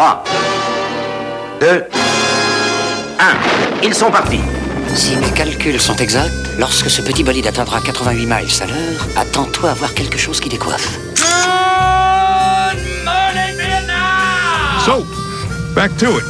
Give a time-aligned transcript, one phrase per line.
[0.00, 0.24] 3,
[1.60, 1.84] 2,
[3.18, 3.82] 1.
[3.82, 4.40] Ils sont partis.
[4.94, 9.72] Si mes calculs sont exacts, lorsque ce petit bolide atteindra 88 miles à l'heure, attends-toi
[9.72, 10.98] à voir quelque chose qui décoiffe.
[14.86, 15.04] So,
[15.74, 16.24] back to it.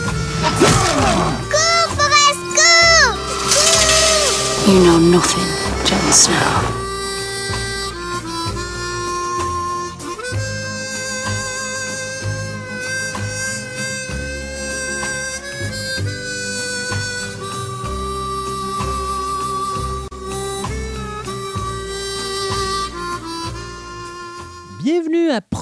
[1.48, 3.16] Cours, Forrest, cours
[4.66, 5.46] You know nothing,
[5.86, 6.79] Jon Snow.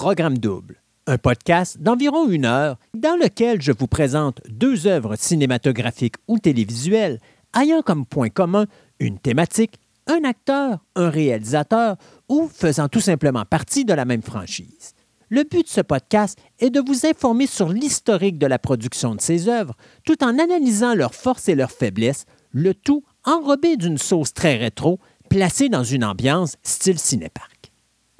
[0.00, 6.14] Programme Double, un podcast d'environ une heure dans lequel je vous présente deux œuvres cinématographiques
[6.28, 7.18] ou télévisuelles
[7.60, 8.66] ayant comme point commun
[9.00, 11.96] une thématique, un acteur, un réalisateur
[12.28, 14.94] ou faisant tout simplement partie de la même franchise.
[15.30, 19.20] Le but de ce podcast est de vous informer sur l'historique de la production de
[19.20, 24.32] ces œuvres, tout en analysant leurs forces et leurs faiblesses, le tout enrobé d'une sauce
[24.32, 27.57] très rétro, placée dans une ambiance style cinépark.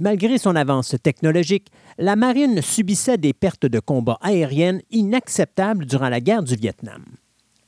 [0.01, 6.21] Malgré son avance technologique, la marine subissait des pertes de combat aériennes inacceptables durant la
[6.21, 7.05] guerre du Vietnam.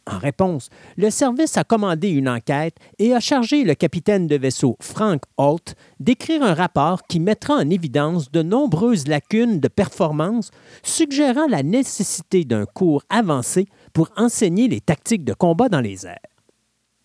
[0.07, 4.77] En réponse, le service a commandé une enquête et a chargé le capitaine de vaisseau
[4.81, 10.53] Frank Holt d'écrire un rapport qui mettra en évidence de nombreuses lacunes de performance,
[10.85, 16.30] suggérant la nécessité d'un cours avancé pour enseigner les tactiques de combat dans les airs.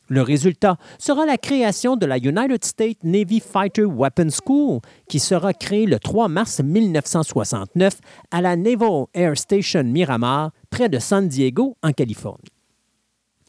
[0.07, 5.53] Le résultat sera la création de la United States Navy Fighter Weapons School, qui sera
[5.53, 7.99] créée le 3 mars 1969
[8.31, 12.51] à la Naval Air Station Miramar, près de San Diego, en Californie.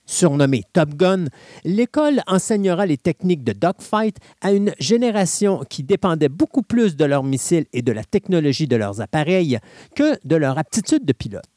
[0.06, 1.24] Surnommée Top Gun,
[1.64, 7.24] l'école enseignera les techniques de dogfight à une génération qui dépendait beaucoup plus de leurs
[7.24, 9.58] missiles et de la technologie de leurs appareils
[9.96, 11.55] que de leur aptitude de pilote.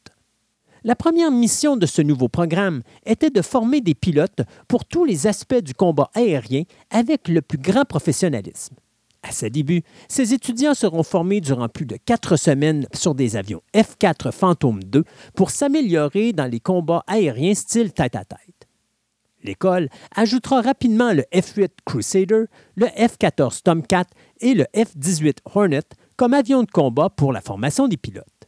[0.82, 5.26] La première mission de ce nouveau programme était de former des pilotes pour tous les
[5.26, 8.76] aspects du combat aérien avec le plus grand professionnalisme.
[9.22, 13.60] À ses débuts, ces étudiants seront formés durant plus de quatre semaines sur des avions
[13.74, 15.02] F-4 Phantom II
[15.34, 18.38] pour s'améliorer dans les combats aériens style tête-à-tête.
[19.42, 24.06] L'école ajoutera rapidement le F-8 Crusader, le F-14 Tomcat
[24.40, 25.82] et le F-18 Hornet
[26.16, 28.39] comme avions de combat pour la formation des pilotes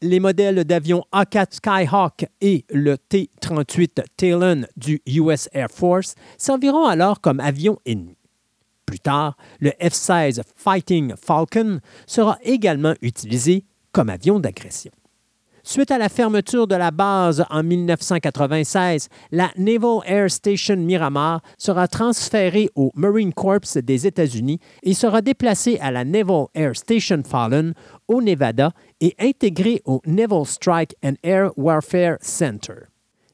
[0.00, 7.20] les modèles d'avions A4 Skyhawk et le T-38 Talon du US Air Force serviront alors
[7.20, 8.16] comme avions ennemis.
[8.86, 14.92] Plus tard, le F-16 Fighting Falcon sera également utilisé comme avion d'agression.
[15.70, 21.86] Suite à la fermeture de la base en 1996, la Naval Air Station Miramar sera
[21.86, 27.74] transférée au Marine Corps des États-Unis et sera déplacée à la Naval Air Station Fallon
[28.08, 32.86] au Nevada et intégrée au Naval Strike and Air Warfare Center.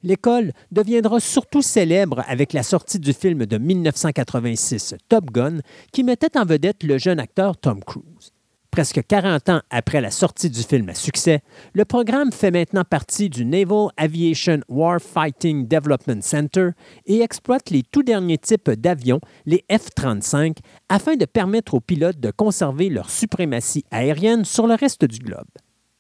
[0.03, 5.59] L'école deviendra surtout célèbre avec la sortie du film de 1986 Top Gun
[5.93, 8.33] qui mettait en vedette le jeune acteur Tom Cruise.
[8.75, 11.43] Presque 40 ans après la sortie du film à succès,
[11.75, 16.71] le programme fait maintenant partie du Naval Aviation Warfighting Development Center
[17.07, 20.57] et exploite les tout derniers types d'avions, les F-35,
[20.89, 25.47] afin de permettre aux pilotes de conserver leur suprématie aérienne sur le reste du globe.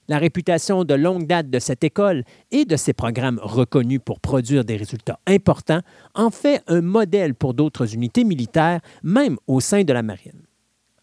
[0.08, 4.64] La réputation de longue date de cette école et de ses programmes reconnus pour produire
[4.64, 5.82] des résultats importants
[6.16, 10.42] en fait un modèle pour d'autres unités militaires, même au sein de la marine.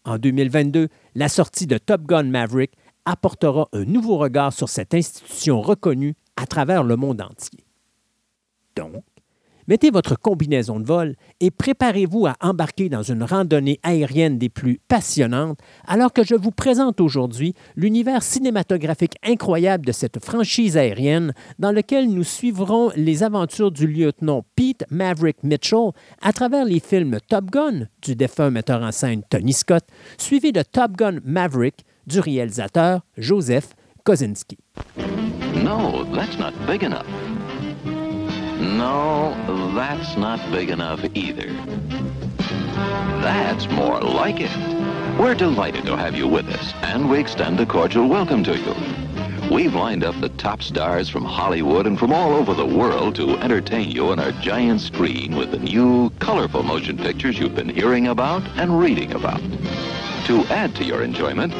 [0.04, 2.72] En 2022, la sortie de Top Gun Maverick
[3.04, 7.64] apportera un nouveau regard sur cette institution reconnue à travers le monde entier.
[8.76, 9.04] Donc,
[9.68, 14.80] mettez votre combinaison de vol et préparez-vous à embarquer dans une randonnée aérienne des plus
[14.88, 21.72] passionnantes alors que je vous présente aujourd'hui l'univers cinématographique incroyable de cette franchise aérienne dans
[21.72, 25.90] lequel nous suivrons les aventures du lieutenant Pete Maverick Mitchell
[26.20, 29.84] à travers les films Top Gun du défunt metteur en scène Tony Scott,
[30.18, 34.58] suivi de Top Gun Maverick du réalisateur Joseph Kosinski.
[35.62, 37.06] No, that's not big enough.
[38.62, 39.34] No,
[39.74, 41.52] that's not big enough either.
[43.20, 44.56] That's more like it.
[45.18, 48.74] We're delighted to have you with us, and we extend a cordial welcome to you.
[49.52, 53.36] We've lined up the top stars from Hollywood and from all over the world to
[53.38, 58.06] entertain you on our giant screen with the new, colorful motion pictures you've been hearing
[58.06, 59.42] about and reading about.
[60.26, 61.52] To add to your enjoyment,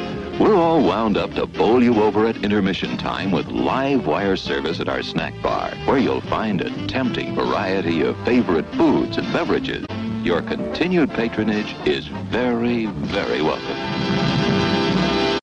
[0.43, 4.81] we're all wound up to bowl you over at intermission time with live wire service
[4.81, 9.87] at our snack bar, where you'll find a tempting variety of favorite foods and beverages.
[10.25, 15.39] Your continued patronage is very, very welcome.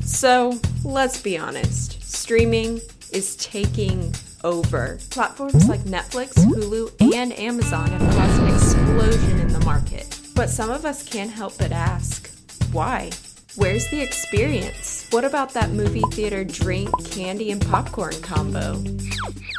[0.00, 2.02] So, let's be honest.
[2.02, 2.80] Streaming
[3.12, 4.98] is taking over.
[5.10, 10.18] Platforms like Netflix, Hulu, and Amazon have caused an explosion in the market.
[10.34, 12.30] But some of us can't help but ask
[12.72, 13.10] why?
[13.58, 15.08] Where's the experience?
[15.10, 18.74] What about that movie theater drink, candy, and popcorn combo?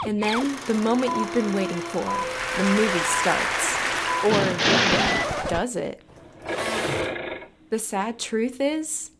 [0.07, 2.05] And then the moment you've been waiting for,
[2.57, 3.75] the movie starts.
[4.23, 6.01] Or does it?
[7.69, 9.11] The sad truth is,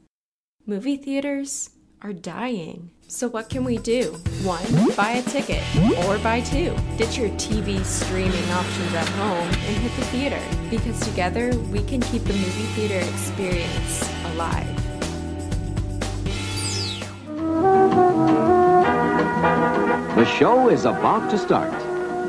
[0.65, 1.71] movie theaters
[2.01, 2.91] are dying.
[3.11, 4.11] So, what can we do?
[4.44, 5.63] One, buy a ticket,
[6.06, 6.75] or buy two.
[6.95, 10.39] Ditch your TV streaming options at home and hit the theater,
[10.69, 14.67] because together we can keep the movie theater experience alive.
[20.15, 21.73] The show is about to start.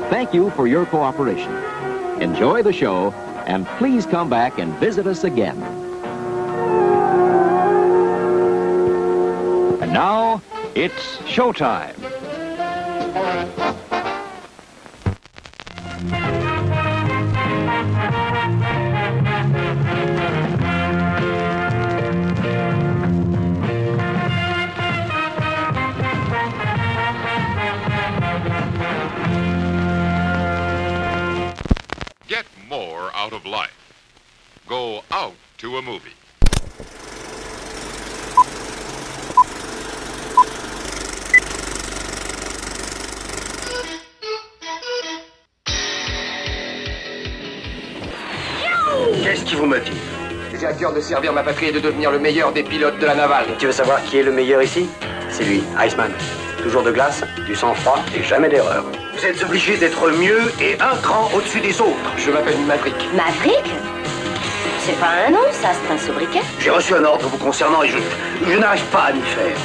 [0.09, 1.53] Thank you for your cooperation.
[2.19, 3.11] Enjoy the show,
[3.45, 5.61] and please come back and visit us again.
[9.79, 10.41] And now,
[10.75, 11.97] it's showtime.
[32.27, 33.71] Get more out of life.
[34.67, 36.11] Go out to a movie.
[49.51, 49.93] Qui vous motive
[50.57, 53.05] J'ai à cœur de servir ma patrie et de devenir le meilleur des pilotes de
[53.05, 53.47] la navale.
[53.59, 54.87] Tu veux savoir qui est le meilleur ici?
[55.29, 56.11] C'est lui, Iceman.
[56.63, 58.85] Toujours de glace, du sang-froid et jamais d'erreur.
[59.13, 62.11] Vous êtes obligé d'être mieux et un cran au-dessus des autres.
[62.17, 62.95] Je m'appelle Maverick.
[63.13, 63.65] Maverick?
[64.79, 66.43] C'est pas un nom, ça, c'est un sobriquet.
[66.59, 67.97] J'ai reçu un ordre vous concernant et je,
[68.49, 69.57] je n'arrive pas à m'y faire.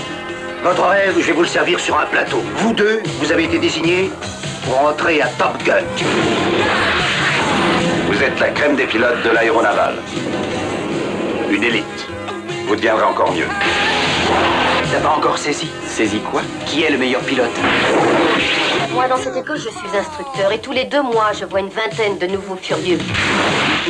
[0.65, 2.43] Votre rêve, je vais vous le servir sur un plateau.
[2.57, 4.11] Vous deux, vous avez été désignés
[4.65, 5.85] pour entrer à Top Gun.
[8.27, 9.95] Vous êtes la crème des pilotes de l'aéronaval.
[11.49, 12.09] Une élite.
[12.67, 13.47] Vous deviendrez encore mieux.
[14.91, 17.57] T'as pas encore saisi Saisi quoi Qui est le meilleur pilote
[18.93, 21.69] Moi, dans cette école, je suis instructeur et tous les deux mois, je vois une
[21.69, 22.99] vingtaine de nouveaux furieux.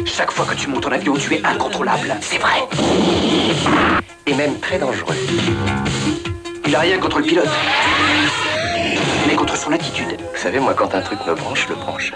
[0.04, 2.14] Chaque fois que tu montes en avion, tu es incontrôlable.
[2.20, 2.60] C'est vrai.
[4.26, 5.16] Et même très dangereux.
[6.66, 7.48] Il a rien contre le pilote.
[9.26, 10.18] Mais contre son attitude.
[10.34, 12.12] Vous savez, moi, quand un truc me branche, je le branche.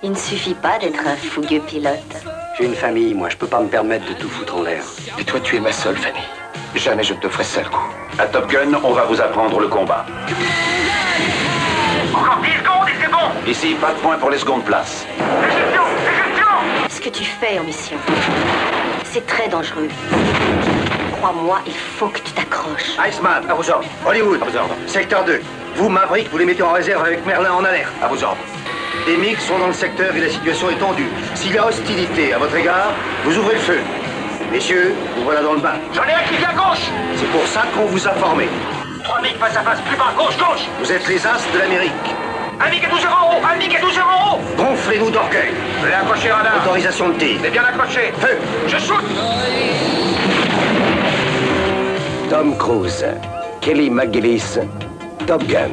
[0.00, 1.98] Il ne suffit pas d'être un fougueux pilote.
[2.56, 4.84] J'ai une famille, moi, je peux pas me permettre de tout foutre en l'air.
[5.18, 6.22] Et toi, tu es ma seule famille.
[6.76, 7.88] Jamais je ne te ferai seul coup.
[8.16, 10.06] À Top Gun, on va vous apprendre le combat.
[12.14, 15.04] Encore 10 secondes et c'est bon Ici, pas de point pour les secondes places.
[16.88, 17.96] Ce que tu fais en mission,
[19.02, 19.88] c'est très dangereux.
[21.20, 22.96] Crois-moi, il faut que tu t'accroches.
[23.04, 23.88] Iceman, à vos ordres.
[24.06, 24.74] Hollywood, à vos ordres.
[24.86, 25.40] Secteur 2.
[25.74, 27.92] Vous, Maverick, vous les mettez en réserve avec Merlin en alerte.
[28.00, 28.38] À vos ordres.
[29.06, 31.08] Les MiG sont dans le secteur et la situation est tendue.
[31.34, 32.92] S'il y a hostilité à votre égard,
[33.24, 33.78] vous ouvrez le feu.
[34.52, 35.74] Messieurs, vous voilà dans le bain.
[35.94, 36.86] J'en ai un qui vient à gauche
[37.16, 38.48] C'est pour ça qu'on vous a formé.
[39.04, 41.92] Trois MiG face à face, plus bas, gauche, gauche Vous êtes les as de l'Amérique.
[42.60, 45.52] Un MiG est 12 en haut Un MiG est 12 en haut Gonflez-nous d'orgueil.
[45.82, 46.56] Veuillez accrocher radar.
[46.64, 47.38] Autorisation de tir.
[47.42, 48.12] C'est bien accroché.
[48.18, 48.36] Feu
[48.66, 49.04] Je shoot
[52.28, 53.06] Tom Cruise,
[53.62, 54.58] Kelly McGillis,
[55.26, 55.70] Top Gun.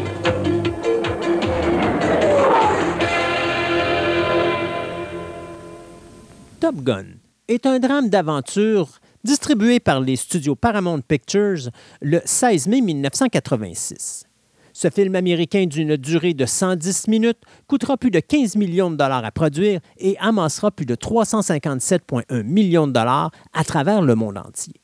[6.66, 7.06] Top Gun
[7.48, 11.70] est un drame d'aventure distribué par les studios Paramount Pictures
[12.02, 14.26] le 16 mai 1986.
[14.74, 19.24] Ce film américain d'une durée de 110 minutes coûtera plus de 15 millions de dollars
[19.24, 24.82] à produire et amassera plus de 357,1 millions de dollars à travers le monde entier.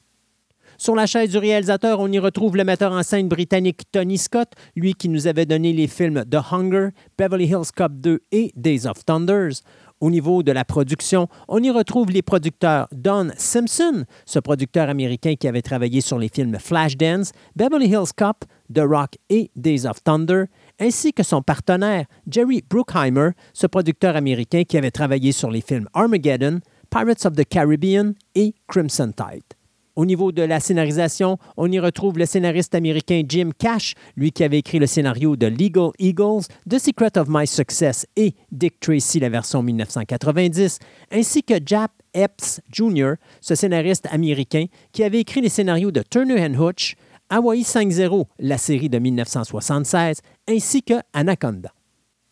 [0.81, 4.51] Sur la chaise du réalisateur, on y retrouve le metteur en scène britannique Tony Scott,
[4.75, 8.87] lui qui nous avait donné les films The Hunger, Beverly Hills Cop 2 et Days
[8.87, 9.61] of Thunders.
[10.01, 15.35] Au niveau de la production, on y retrouve les producteurs Don Simpson, ce producteur américain
[15.35, 18.43] qui avait travaillé sur les films Flashdance, Beverly Hills Cop,
[18.73, 20.45] The Rock et Days of Thunder,
[20.79, 25.87] ainsi que son partenaire Jerry Bruckheimer, ce producteur américain qui avait travaillé sur les films
[25.93, 29.60] Armageddon, Pirates of the Caribbean et Crimson Tide.
[29.95, 34.43] Au niveau de la scénarisation, on y retrouve le scénariste américain Jim Cash, lui qui
[34.43, 39.19] avait écrit le scénario de Legal Eagles, The Secret of My Success et Dick Tracy,
[39.19, 40.79] la version 1990,
[41.11, 46.41] ainsi que Jap Epps Jr., ce scénariste américain qui avait écrit les scénarios de Turner
[46.45, 46.95] and Hooch,
[47.29, 51.73] Hawaii 5-0, la série de 1976, ainsi que Anaconda.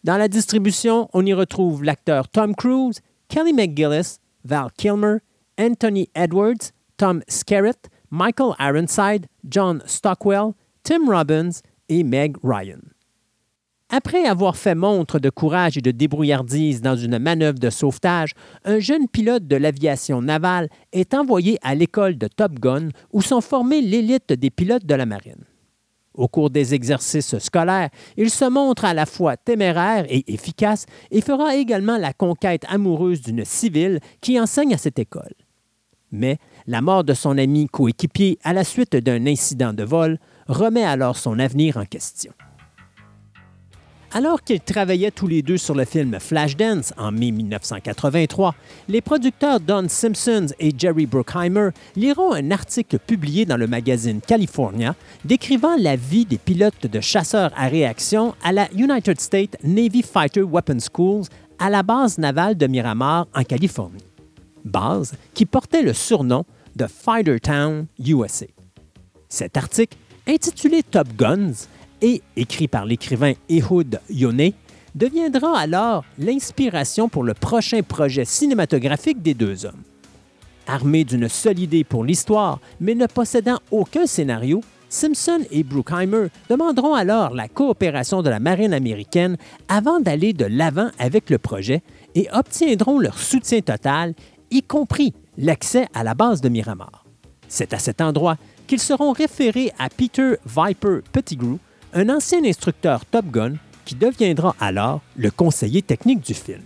[0.06, 5.18] Dans la distribution, on y retrouve l'acteur Tom Cruise, Kelly McGillis, Val Kilmer,
[5.58, 10.51] Anthony Edwards, Tom Skerritt, Michael Ironside, John Stockwell,
[10.84, 12.82] Tim Robbins, et Meg Ryan.
[13.89, 18.34] Après avoir fait montre de courage et de débrouillardise dans une manœuvre de sauvetage,
[18.65, 23.41] un jeune pilote de l'aviation navale est envoyé à l'école de Top Gun où sont
[23.41, 25.46] formés l'élite des pilotes de la marine.
[26.13, 31.22] Au cours des exercices scolaires, il se montre à la fois téméraire et efficace et
[31.22, 35.34] fera également la conquête amoureuse d'une civile qui enseigne à cette école.
[36.12, 36.38] Mais
[36.70, 41.18] la mort de son ami coéquipier à la suite d'un incident de vol remet alors
[41.18, 42.32] son avenir en question.
[44.12, 48.54] Alors qu'ils travaillaient tous les deux sur le film Flashdance en mai 1983,
[48.88, 54.96] les producteurs Don Simpson et Jerry Bruckheimer liront un article publié dans le magazine California
[55.26, 60.44] décrivant la vie des pilotes de chasseurs à réaction à la United States Navy Fighter
[60.44, 61.26] Weapons Schools
[61.58, 64.04] à la base navale de Miramar en Californie.
[64.66, 66.46] Base qui portait le surnom
[66.79, 68.45] de Fightertown, USA.
[69.27, 71.67] Cet article, intitulé Top Guns,
[72.01, 74.53] et écrit par l'écrivain Ehud Yoneh,
[74.95, 79.83] deviendra alors l'inspiration pour le prochain projet cinématographique des deux hommes.
[80.65, 86.93] Armés d'une seule idée pour l'histoire, mais ne possédant aucun scénario, Simpson et Bruckheimer demanderont
[86.93, 91.83] alors la coopération de la marine américaine avant d'aller de l'avant avec le projet
[92.15, 94.13] et obtiendront leur soutien total,
[94.50, 97.05] y compris l'accès à la base de Miramar.
[97.48, 101.58] C'est à cet endroit qu'ils seront référés à Peter Viper Pettigrew,
[101.93, 103.53] un ancien instructeur Top Gun
[103.86, 106.62] qui deviendra alors le conseiller technique du film.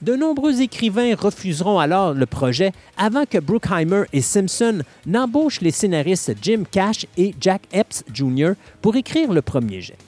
[0.00, 6.34] De nombreux écrivains refuseront alors le projet avant que Bruckheimer et Simpson n'embauchent les scénaristes
[6.40, 8.52] Jim Cash et Jack Epps Jr.
[8.80, 9.98] pour écrire le premier jet.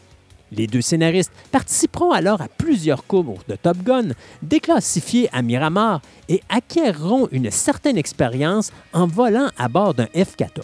[0.54, 4.08] Les deux scénaristes participeront alors à plusieurs cours de Top Gun,
[4.42, 10.60] déclassifiés à Miramar et acquerront une certaine expérience en volant à bord d'un F-14.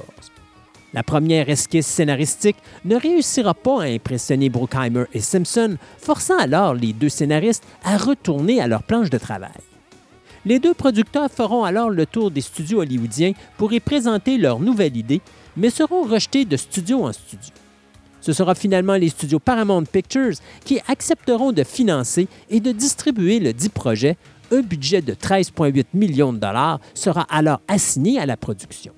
[0.95, 6.93] La première esquisse scénaristique ne réussira pas à impressionner Bruckheimer et Simpson, forçant alors les
[6.93, 9.51] deux scénaristes à retourner à leur planche de travail.
[10.45, 14.97] Les deux producteurs feront alors le tour des studios hollywoodiens pour y présenter leur nouvelle
[14.97, 15.21] idée,
[15.57, 17.53] mais seront rejetés de studio en studio.
[18.21, 20.35] Ce sera finalement les studios Paramount Pictures
[20.65, 24.17] qui accepteront de financer et de distribuer le dit projet.
[24.51, 28.93] Un budget de 13,8 millions de dollars sera alors assigné à la production.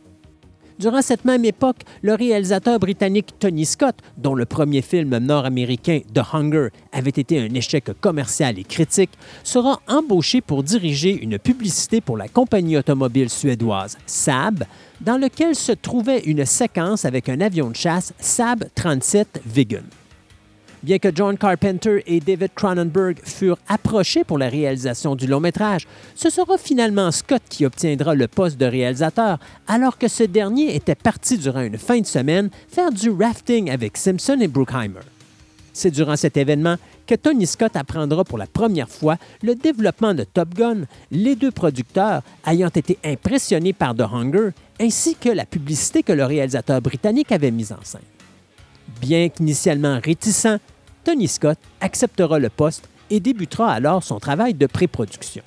[0.80, 6.22] Durant cette même époque, le réalisateur britannique Tony Scott, dont le premier film nord-américain The
[6.32, 9.10] Hunger avait été un échec commercial et critique,
[9.44, 14.64] sera embauché pour diriger une publicité pour la compagnie automobile suédoise Saab,
[15.02, 19.99] dans lequel se trouvait une séquence avec un avion de chasse Saab 37 Viggen.
[20.82, 25.86] Bien que John Carpenter et David Cronenberg furent approchés pour la réalisation du long métrage,
[26.14, 30.94] ce sera finalement Scott qui obtiendra le poste de réalisateur, alors que ce dernier était
[30.94, 35.00] parti durant une fin de semaine faire du rafting avec Simpson et Bruckheimer.
[35.74, 40.24] C'est durant cet événement que Tony Scott apprendra pour la première fois le développement de
[40.24, 46.02] Top Gun, les deux producteurs ayant été impressionnés par The Hunger, ainsi que la publicité
[46.02, 48.00] que le réalisateur britannique avait mise en scène.
[49.00, 50.58] Bien qu'initialement réticent,
[51.04, 55.42] Tony Scott acceptera le poste et débutera alors son travail de pré-production.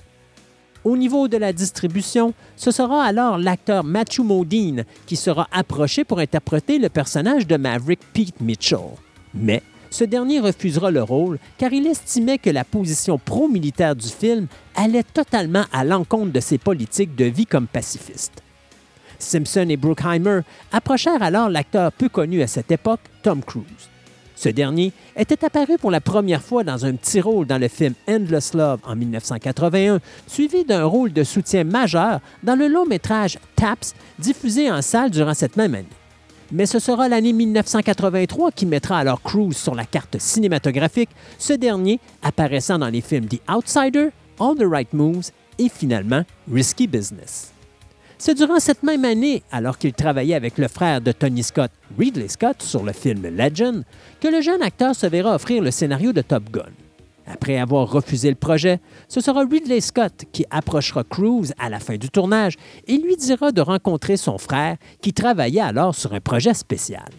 [0.84, 6.20] Au niveau de la distribution, ce sera alors l'acteur Matthew Modine qui sera approché pour
[6.20, 8.98] interpréter le personnage de Maverick Pete Mitchell.
[9.34, 14.48] Mais ce dernier refusera le rôle car il estimait que la position pro-militaire du film
[14.76, 18.43] allait totalement à l'encontre de ses politiques de vie comme pacifiste.
[19.24, 23.90] Simpson et Bruckheimer approchèrent alors l'acteur peu connu à cette époque, Tom Cruise.
[24.36, 27.94] Ce dernier était apparu pour la première fois dans un petit rôle dans le film
[28.10, 33.96] Endless Love en 1981, suivi d'un rôle de soutien majeur dans le long métrage Taps,
[34.20, 35.88] diffusé en salle durant cette même année.
[36.52, 42.00] Mais ce sera l'année 1983 qui mettra alors Cruise sur la carte cinématographique, ce dernier
[42.22, 47.53] apparaissant dans les films The Outsider, All the Right Moves et finalement Risky Business.
[48.18, 52.28] C'est durant cette même année, alors qu'il travaillait avec le frère de Tony Scott, Ridley
[52.28, 53.84] Scott, sur le film Legend,
[54.22, 56.72] que le jeune acteur se verra offrir le scénario de Top Gun.
[57.26, 61.96] Après avoir refusé le projet, ce sera Ridley Scott qui approchera Cruise à la fin
[61.96, 62.56] du tournage
[62.88, 67.10] et lui dira de rencontrer son frère qui travaillait alors sur un projet spécial.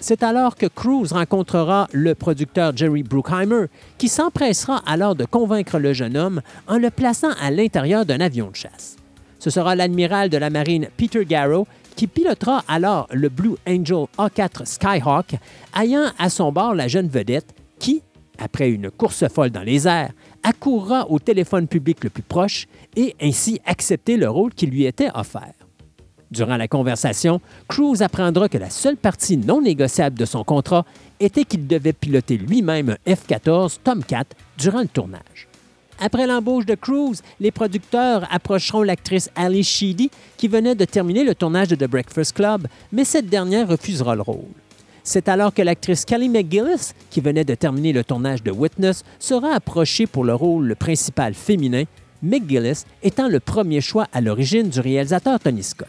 [0.00, 5.92] C'est alors que Cruise rencontrera le producteur Jerry Bruckheimer, qui s'empressera alors de convaincre le
[5.92, 8.96] jeune homme en le plaçant à l'intérieur d'un avion de chasse.
[9.44, 14.64] Ce sera l'admiral de la marine Peter Garrow qui pilotera alors le Blue Angel A4
[14.64, 15.34] Skyhawk,
[15.78, 18.00] ayant à son bord la jeune vedette qui,
[18.38, 23.14] après une course folle dans les airs, accourra au téléphone public le plus proche et
[23.20, 25.52] ainsi accepter le rôle qui lui était offert.
[26.30, 30.86] Durant la conversation, Cruise apprendra que la seule partie non négociable de son contrat
[31.20, 34.24] était qu'il devait piloter lui-même un F-14 Tomcat
[34.56, 35.48] durant le tournage.
[36.00, 41.34] Après l'embauche de Cruise, les producteurs approcheront l'actrice Ali Sheedy, qui venait de terminer le
[41.34, 44.44] tournage de The Breakfast Club, mais cette dernière refusera le rôle.
[45.02, 49.54] C'est alors que l'actrice Kelly McGillis, qui venait de terminer le tournage de Witness, sera
[49.54, 51.84] approchée pour le rôle principal féminin,
[52.22, 55.88] McGillis étant le premier choix à l'origine du réalisateur Tony Scott.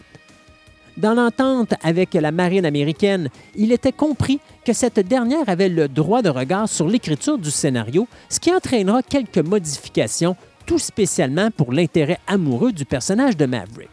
[0.98, 6.22] Dans l'entente avec la marine américaine, il était compris que cette dernière avait le droit
[6.22, 12.20] de regard sur l'écriture du scénario, ce qui entraînera quelques modifications, tout spécialement pour l'intérêt
[12.28, 13.90] amoureux du personnage de Maverick.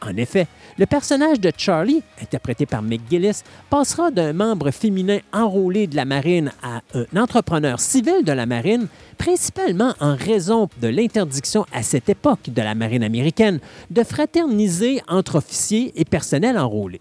[0.00, 5.94] En effet, le personnage de Charlie, interprété par McGillis, passera d'un membre féminin enrôlé de
[5.94, 11.82] la marine à un entrepreneur civil de la marine, principalement en raison de l'interdiction à
[11.82, 17.00] cette époque de la marine américaine de fraterniser entre officiers et personnel enrôlés.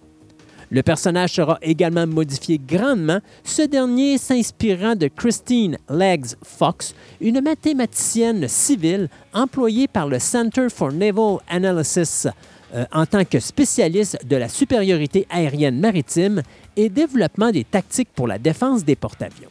[0.69, 8.47] Le personnage sera également modifié grandement, ce dernier s'inspirant de Christine Leggs Fox, une mathématicienne
[8.47, 12.27] civile employée par le Center for Naval Analysis
[12.73, 16.41] euh, en tant que spécialiste de la supériorité aérienne maritime
[16.75, 19.49] et développement des tactiques pour la défense des porte-avions.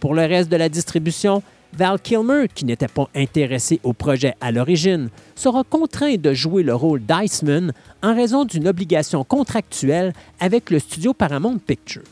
[0.00, 4.50] Pour le reste de la distribution, Val Kilmer, qui n'était pas intéressé au projet à
[4.50, 10.78] l'origine, sera contraint de jouer le rôle d'Iceman en raison d'une obligation contractuelle avec le
[10.78, 12.02] studio Paramount Pictures.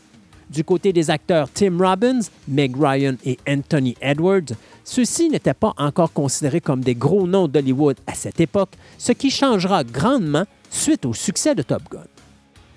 [0.49, 6.13] Du côté des acteurs Tim Robbins, Meg Ryan et Anthony Edwards, ceux-ci n'étaient pas encore
[6.13, 11.13] considérés comme des gros noms d'Hollywood à cette époque, ce qui changera grandement suite au
[11.13, 12.05] succès de Top Gun.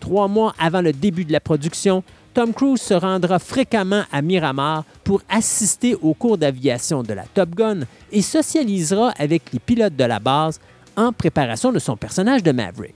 [0.01, 2.03] Trois mois avant le début de la production,
[2.35, 7.51] Tom Cruise se rendra fréquemment à Miramar pour assister aux cours d'aviation de la Top
[7.55, 10.61] Gun et socialisera avec les pilotes de la base
[10.97, 12.95] en préparation de son personnage de Maverick.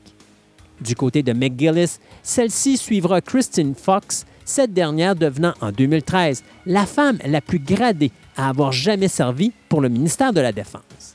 [0.80, 7.18] Du côté de McGillis, celle-ci suivra Christine Fox, cette dernière devenant en 2013 la femme
[7.24, 11.14] la plus gradée à avoir jamais servi pour le ministère de la Défense.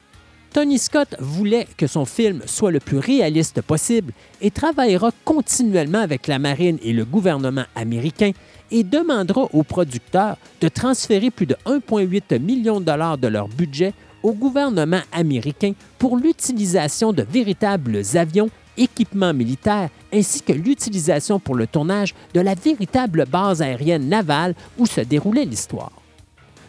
[0.51, 6.25] Tony Scott voulait que son film soit le plus réaliste possible et travaillera continuellement avec
[6.25, 8.31] la marine et le gouvernement américain
[8.71, 13.93] et demandera aux producteurs de transférer plus de 1,8 million de dollars de leur budget
[14.23, 21.67] au gouvernement américain pour l'utilisation de véritables avions, équipements militaires ainsi que l'utilisation pour le
[21.67, 25.91] tournage de la véritable base aérienne navale où se déroulait l'histoire.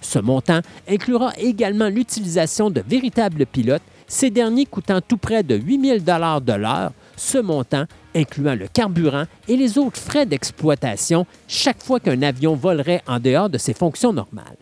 [0.01, 6.05] Ce montant inclura également l'utilisation de véritables pilotes, ces derniers coûtant tout près de 8
[6.05, 12.01] 000 de l'heure, ce montant incluant le carburant et les autres frais d'exploitation chaque fois
[12.01, 14.57] qu'un avion volerait en dehors de ses fonctions normales.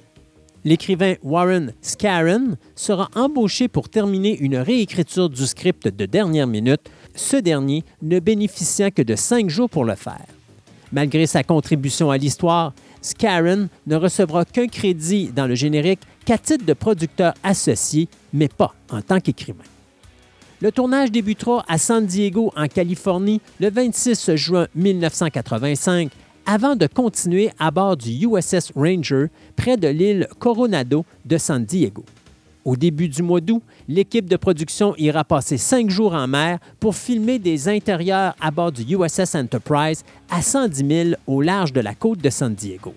[0.65, 7.37] L'écrivain Warren Scarron sera embauché pour terminer une réécriture du script de dernière minute, ce
[7.37, 10.27] dernier ne bénéficiant que de cinq jours pour le faire.
[10.93, 16.65] Malgré sa contribution à l'histoire, Scarron ne recevra qu'un crédit dans le générique qu'à titre
[16.65, 19.65] de producteur associé, mais pas en tant qu'écrivain.
[20.61, 26.11] Le tournage débutera à San Diego, en Californie, le 26 juin 1985,
[26.47, 32.05] avant de continuer à bord du USS Ranger près de l'île Coronado de San Diego.
[32.69, 36.95] Au début du mois d'août, l'équipe de production ira passer cinq jours en mer pour
[36.95, 41.95] filmer des intérieurs à bord du USS Enterprise à 110 000 au large de la
[41.95, 42.93] côte de San Diego.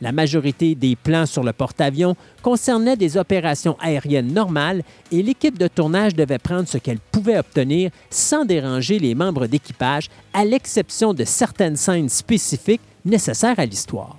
[0.00, 5.68] La majorité des plans sur le porte-avions concernaient des opérations aériennes normales et l'équipe de
[5.68, 11.24] tournage devait prendre ce qu'elle pouvait obtenir sans déranger les membres d'équipage, à l'exception de
[11.24, 14.16] certaines scènes spécifiques nécessaires à l'histoire.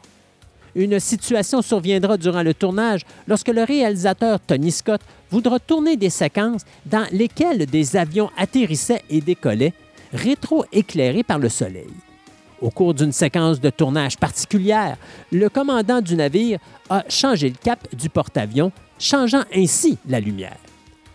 [0.75, 4.99] Une situation surviendra durant le tournage lorsque le réalisateur Tony Scott
[5.31, 9.73] voudra tourner des séquences dans lesquelles des avions atterrissaient et décollaient,
[10.13, 11.87] rétro-éclairés par le soleil.
[12.61, 14.97] Au cours d'une séquence de tournage particulière,
[15.31, 16.59] le commandant du navire
[16.89, 20.57] a changé le cap du porte-avions, changeant ainsi la lumière.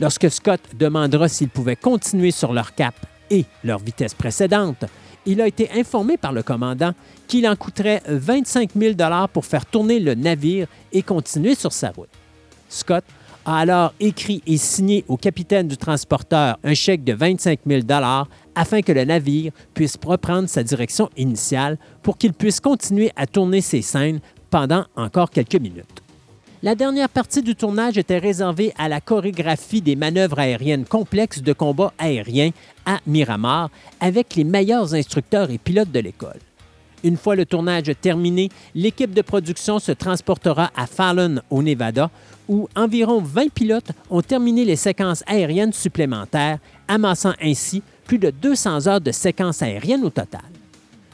[0.00, 2.94] Lorsque Scott demandera s'ils pouvaient continuer sur leur cap
[3.30, 4.84] et leur vitesse précédente,
[5.26, 6.92] il a été informé par le commandant
[7.26, 8.94] qu'il en coûterait 25 000
[9.32, 12.08] pour faire tourner le navire et continuer sur sa route.
[12.68, 13.04] Scott
[13.44, 17.82] a alors écrit et signé au capitaine du transporteur un chèque de 25 000
[18.54, 23.60] afin que le navire puisse reprendre sa direction initiale pour qu'il puisse continuer à tourner
[23.60, 26.02] ses scènes pendant encore quelques minutes.
[26.62, 31.54] La dernière partie du tournage était réservée à la chorégraphie des manœuvres aériennes complexes de
[31.54, 32.50] combat aérien
[32.84, 36.38] à Miramar avec les meilleurs instructeurs et pilotes de l'école.
[37.02, 42.10] Une fois le tournage terminé, l'équipe de production se transportera à Fallon, au Nevada,
[42.46, 48.86] où environ 20 pilotes ont terminé les séquences aériennes supplémentaires, amassant ainsi plus de 200
[48.86, 50.42] heures de séquences aériennes au total.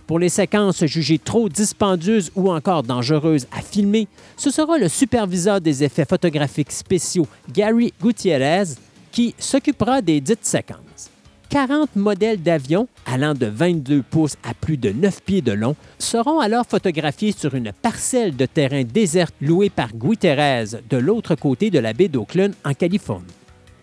[0.06, 5.60] Pour les séquences jugées trop dispendieuses ou encore dangereuses à filmer, ce sera le superviseur
[5.60, 8.74] des effets photographiques spéciaux, Gary Gutierrez,
[9.10, 11.10] qui s'occupera des dites séquences.
[11.48, 16.38] 40 modèles d'avions allant de 22 pouces à plus de 9 pieds de long seront
[16.38, 21.78] alors photographiés sur une parcelle de terrain déserte louée par Gutierrez de l'autre côté de
[21.78, 23.26] la baie d'Oakland en Californie.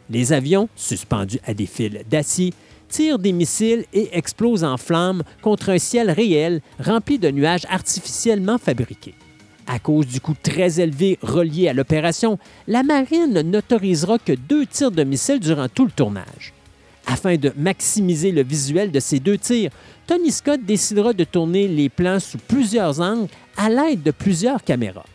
[0.09, 2.53] Les avions, suspendus à des fils d'acier,
[2.93, 8.59] tirent des missiles et explosent en flammes contre un ciel réel rempli de nuages artificiellement
[8.59, 9.15] fabriqués.
[9.65, 14.91] À cause du coût très élevé relié à l'opération, la marine n'autorisera que deux tirs
[14.91, 16.53] de missiles durant tout le tournage.
[17.07, 19.71] Afin de maximiser le visuel de ces deux tirs,
[20.05, 25.05] Tony Scott décidera de tourner les plans sous plusieurs angles à l'aide de plusieurs caméras.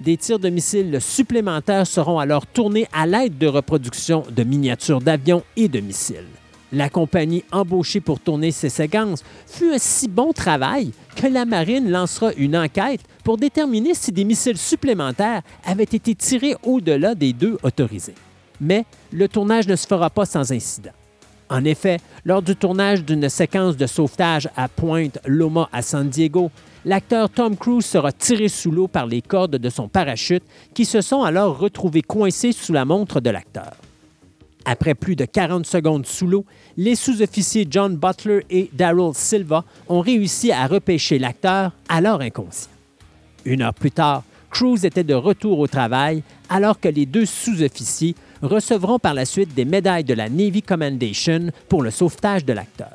[0.00, 5.44] Des tirs de missiles supplémentaires seront alors tournés à l'aide de reproductions de miniatures d'avions
[5.56, 6.26] et de missiles.
[6.74, 11.88] La compagnie embauchée pour tourner ces séquences fut un si bon travail que la marine
[11.88, 17.58] lancera une enquête pour déterminer si des missiles supplémentaires avaient été tirés au-delà des deux
[17.62, 18.16] autorisés.
[18.60, 20.90] Mais le tournage ne se fera pas sans incident.
[21.48, 26.50] En effet, lors du tournage d'une séquence de sauvetage à Pointe Loma à San Diego,
[26.84, 30.42] l'acteur Tom Cruise sera tiré sous l'eau par les cordes de son parachute
[30.74, 33.74] qui se sont alors retrouvés coincés sous la montre de l'acteur.
[34.64, 36.44] Après plus de 40 secondes sous l'eau,
[36.76, 42.70] les sous-officiers John Butler et Daryl Silva ont réussi à repêcher l'acteur, alors inconscient.
[43.44, 48.14] Une heure plus tard, Cruise était de retour au travail alors que les deux sous-officiers
[48.42, 52.92] recevront par la suite des médailles de la Navy Commendation pour le sauvetage de l'acteur.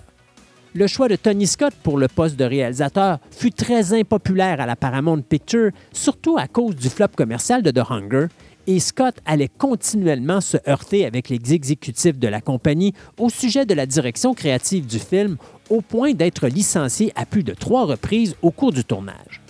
[0.76, 4.76] Le choix de Tony Scott pour le poste de réalisateur fut très impopulaire à la
[4.76, 8.28] Paramount Pictures, surtout à cause du flop commercial de The Hunger,
[8.69, 13.73] et Scott allait continuellement se heurter avec les exécutifs de la compagnie au sujet de
[13.73, 15.38] la direction créative du film,
[15.71, 19.41] au point d'être licencié à plus de trois reprises au cours du tournage.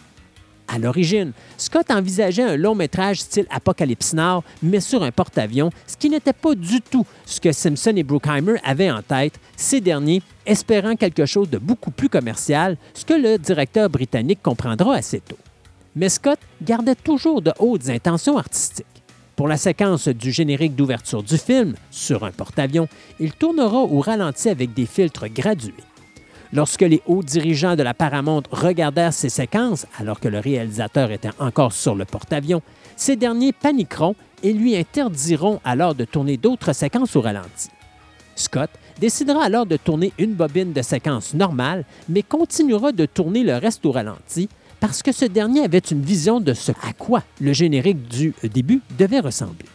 [0.70, 5.98] À l'origine, Scott envisageait un long métrage style Apocalypse Now, mais sur un porte-avions, ce
[5.98, 10.22] qui n'était pas du tout ce que Simpson et Bruckheimer avaient en tête, ces derniers
[10.46, 15.38] espérant quelque chose de beaucoup plus commercial, ce que le directeur britannique comprendra assez tôt.
[15.94, 18.99] Mais Scott gardait toujours de hautes intentions artistiques.
[19.40, 22.90] Pour la séquence du générique d'ouverture du film, sur un porte-avions,
[23.22, 25.74] il tournera au ralenti avec des filtres gradués.
[26.52, 31.30] Lorsque les hauts dirigeants de la Paramount regardèrent ces séquences, alors que le réalisateur était
[31.40, 32.62] encore sur le porte-avions,
[32.98, 37.70] ces derniers paniqueront et lui interdiront alors de tourner d'autres séquences au ralenti.
[38.36, 43.56] Scott décidera alors de tourner une bobine de séquence normale, mais continuera de tourner le
[43.56, 44.50] reste au ralenti
[44.80, 48.82] parce que ce dernier avait une vision de ce à quoi le générique du début
[48.98, 49.66] devait ressembler.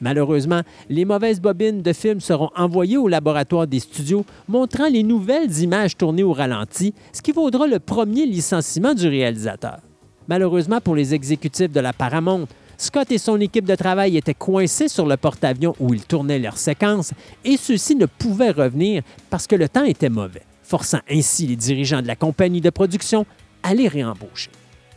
[0.00, 5.58] Malheureusement, les mauvaises bobines de film seront envoyées au laboratoire des studios montrant les nouvelles
[5.60, 9.78] images tournées au ralenti, ce qui vaudra le premier licenciement du réalisateur.
[10.28, 14.88] Malheureusement pour les exécutifs de la Paramount, Scott et son équipe de travail étaient coincés
[14.88, 17.12] sur le porte-avions où ils tournaient leurs séquences
[17.44, 22.02] et ceux-ci ne pouvaient revenir parce que le temps était mauvais, forçant ainsi les dirigeants
[22.02, 23.26] de la compagnie de production
[23.64, 24.50] réembaucher.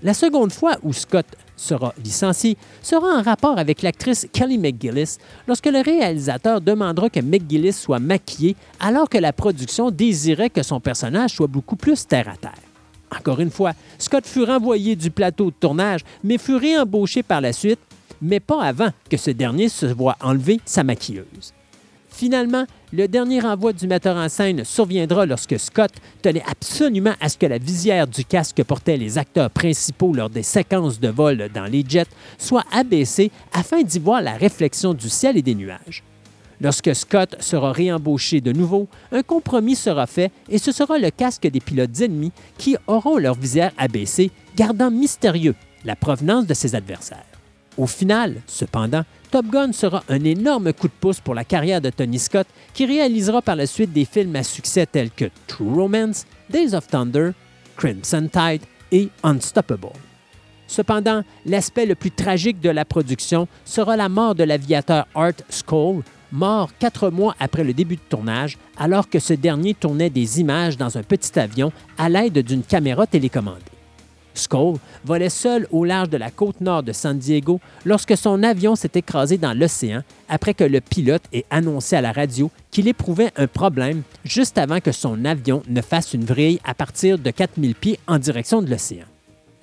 [0.03, 1.25] La seconde fois où Scott
[1.55, 7.73] sera licencié sera en rapport avec l'actrice Kelly McGillis lorsque le réalisateur demandera que McGillis
[7.73, 12.37] soit maquillée alors que la production désirait que son personnage soit beaucoup plus terre à
[12.37, 12.53] terre.
[13.11, 17.53] Encore une fois, Scott fut renvoyé du plateau de tournage, mais fut réembauché par la
[17.53, 17.79] suite,
[18.21, 21.53] mais pas avant que ce dernier se voit enlever sa maquilleuse.
[22.17, 25.91] Finalement, le dernier renvoi du metteur en scène surviendra lorsque Scott
[26.23, 30.31] tenait absolument à ce que la visière du casque que portaient les acteurs principaux lors
[30.31, 32.07] des séquences de vol dans les jets
[32.39, 36.01] soit abaissée afin d'y voir la réflexion du ciel et des nuages.
[36.59, 41.47] Lorsque Scott sera réembauché de nouveau, un compromis sera fait et ce sera le casque
[41.47, 45.53] des pilotes ennemis qui auront leur visière abaissée, gardant mystérieux
[45.85, 47.36] la provenance de ses adversaires.
[47.77, 51.89] Au final, cependant, Top Gun sera un énorme coup de pouce pour la carrière de
[51.89, 56.25] Tony Scott, qui réalisera par la suite des films à succès tels que True Romance,
[56.49, 57.31] Days of Thunder,
[57.75, 58.61] Crimson Tide
[58.91, 59.93] et Unstoppable.
[60.67, 66.03] Cependant, l'aspect le plus tragique de la production sera la mort de l'aviateur Art Skoll,
[66.31, 70.77] mort quatre mois après le début de tournage, alors que ce dernier tournait des images
[70.77, 73.76] dans un petit avion à l'aide d'une caméra télécommandée.
[74.37, 78.75] Skull volait seul au large de la côte nord de San Diego lorsque son avion
[78.75, 83.31] s'est écrasé dans l'océan après que le pilote ait annoncé à la radio qu'il éprouvait
[83.35, 87.75] un problème juste avant que son avion ne fasse une vrille à partir de 4000
[87.75, 89.05] pieds en direction de l'océan.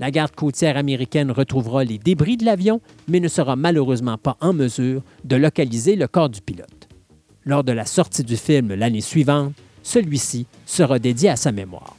[0.00, 4.52] La garde côtière américaine retrouvera les débris de l'avion, mais ne sera malheureusement pas en
[4.52, 6.88] mesure de localiser le corps du pilote.
[7.44, 11.96] Lors de la sortie du film l'année suivante, celui-ci sera dédié à sa mémoire.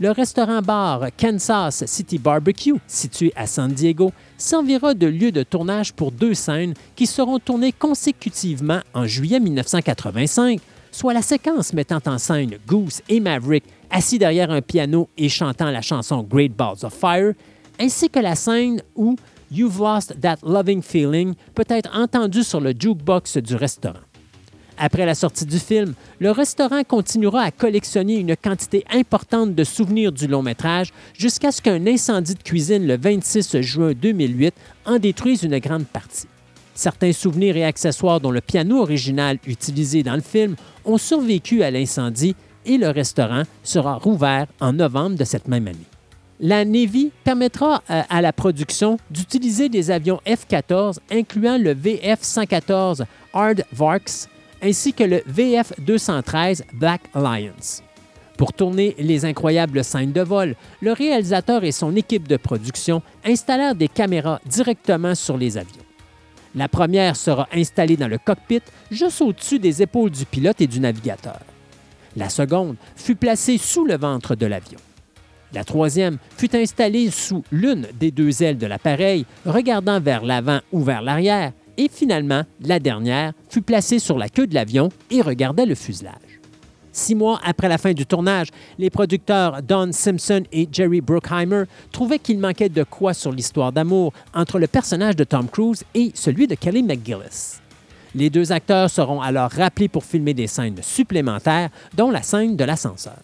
[0.00, 6.12] Le restaurant-bar Kansas City Barbecue, situé à San Diego, servira de lieu de tournage pour
[6.12, 10.60] deux scènes qui seront tournées consécutivement en juillet 1985,
[10.92, 15.72] soit la séquence mettant en scène Goose et Maverick assis derrière un piano et chantant
[15.72, 17.32] la chanson Great Balls of Fire,
[17.80, 19.16] ainsi que la scène où
[19.50, 24.07] You've Lost That Loving Feeling peut être entendu sur le jukebox du restaurant.
[24.80, 30.12] Après la sortie du film, le restaurant continuera à collectionner une quantité importante de souvenirs
[30.12, 34.54] du long métrage jusqu'à ce qu'un incendie de cuisine le 26 juin 2008
[34.86, 36.28] en détruise une grande partie.
[36.74, 41.72] Certains souvenirs et accessoires dont le piano original utilisé dans le film ont survécu à
[41.72, 45.86] l'incendie et le restaurant sera rouvert en novembre de cette même année.
[46.38, 53.02] La Navy permettra euh, à la production d'utiliser des avions F-14, incluant le VF-114
[53.34, 54.28] Aardvarks
[54.62, 57.82] ainsi que le VF-213 Black Alliance.
[58.36, 63.74] Pour tourner les incroyables scènes de vol, le réalisateur et son équipe de production installèrent
[63.74, 65.82] des caméras directement sur les avions.
[66.54, 70.80] La première sera installée dans le cockpit, juste au-dessus des épaules du pilote et du
[70.80, 71.40] navigateur.
[72.16, 74.78] La seconde fut placée sous le ventre de l'avion.
[75.52, 80.82] La troisième fut installée sous l'une des deux ailes de l'appareil, regardant vers l'avant ou
[80.82, 85.64] vers l'arrière, et finalement, la dernière fut placée sur la queue de l'avion et regardait
[85.64, 86.40] le fuselage.
[86.92, 92.18] Six mois après la fin du tournage, les producteurs Don Simpson et Jerry Bruckheimer trouvaient
[92.18, 96.48] qu'il manquait de quoi sur l'histoire d'amour entre le personnage de Tom Cruise et celui
[96.48, 97.60] de Kelly McGillis.
[98.16, 102.64] Les deux acteurs seront alors rappelés pour filmer des scènes supplémentaires, dont la scène de
[102.64, 103.18] l'ascenseur.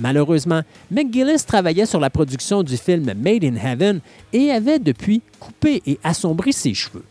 [0.00, 4.00] Malheureusement, McGillis travaillait sur la production du film Made in Heaven
[4.32, 7.04] et avait depuis coupé et assombri ses cheveux.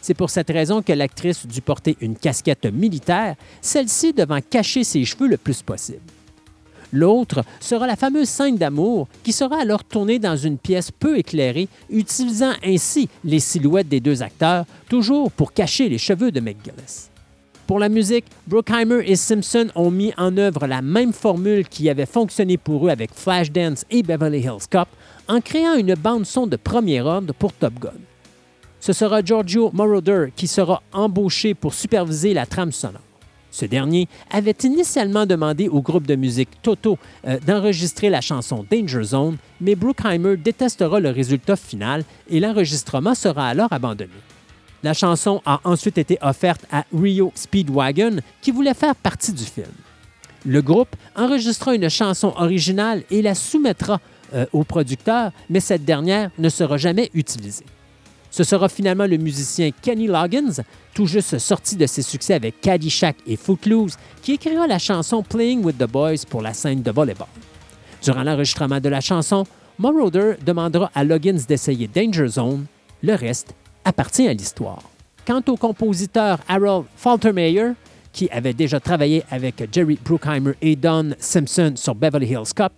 [0.00, 5.04] C'est pour cette raison que l'actrice dut porter une casquette militaire, celle-ci devant cacher ses
[5.04, 6.00] cheveux le plus possible.
[6.92, 11.68] L'autre sera la fameuse scène d'amour qui sera alors tournée dans une pièce peu éclairée,
[11.90, 17.10] utilisant ainsi les silhouettes des deux acteurs, toujours pour cacher les cheveux de McGillis.
[17.66, 22.06] Pour la musique, Bruckheimer et Simpson ont mis en œuvre la même formule qui avait
[22.06, 24.88] fonctionné pour eux avec Flashdance et Beverly Hills Cop
[25.28, 27.92] en créant une bande-son de premier ordre pour Top Gun.
[28.80, 33.02] Ce sera Giorgio Moroder qui sera embauché pour superviser la trame sonore.
[33.50, 39.02] Ce dernier avait initialement demandé au groupe de musique Toto euh, d'enregistrer la chanson Danger
[39.02, 44.10] Zone, mais Bruckheimer détestera le résultat final et l'enregistrement sera alors abandonné.
[44.82, 49.66] La chanson a ensuite été offerte à Rio Speedwagon qui voulait faire partie du film.
[50.46, 54.00] Le groupe enregistrera une chanson originale et la soumettra
[54.34, 57.64] euh, au producteur, mais cette dernière ne sera jamais utilisée.
[58.30, 60.62] Ce sera finalement le musicien Kenny Loggins,
[60.94, 65.64] tout juste sorti de ses succès avec Caddyshack et Footloose, qui écrira la chanson Playing
[65.64, 67.28] with the Boys pour la scène de volleyball.
[68.02, 69.44] Durant l'enregistrement de la chanson,
[69.78, 72.66] Moroder demandera à Loggins d'essayer Danger Zone.
[73.02, 74.82] Le reste appartient à l'histoire.
[75.26, 77.72] Quant au compositeur Harold Faltermeyer,
[78.12, 82.72] qui avait déjà travaillé avec Jerry Bruckheimer et Don Simpson sur Beverly Hills Cop,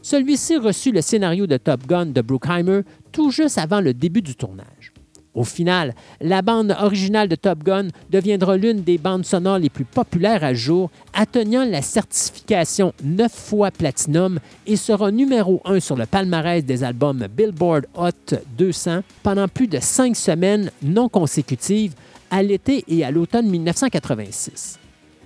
[0.00, 4.34] celui-ci reçut le scénario de Top Gun de Bruckheimer tout juste avant le début du
[4.34, 4.92] tournage.
[5.36, 9.84] Au final, la bande originale de Top Gun deviendra l'une des bandes sonores les plus
[9.84, 16.06] populaires à jour, atteignant la certification 9 fois Platinum et sera numéro 1 sur le
[16.06, 21.92] palmarès des albums Billboard Hot 200 pendant plus de cinq semaines non consécutives
[22.30, 24.78] à l'été et à l'automne 1986.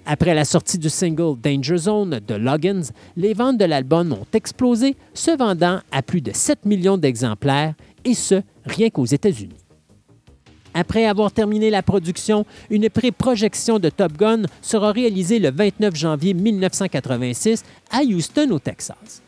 [0.07, 2.83] Après la sortie du single Danger Zone de Loggins,
[3.17, 8.15] les ventes de l'album ont explosé, se vendant à plus de 7 millions d'exemplaires, et
[8.15, 9.60] ce, rien qu'aux États-Unis.
[10.75, 16.35] Après avoir terminé la production, une pré-projection de Top Gun sera réalisée le 29 janvier
[16.35, 19.23] 1986 à Houston, au Texas.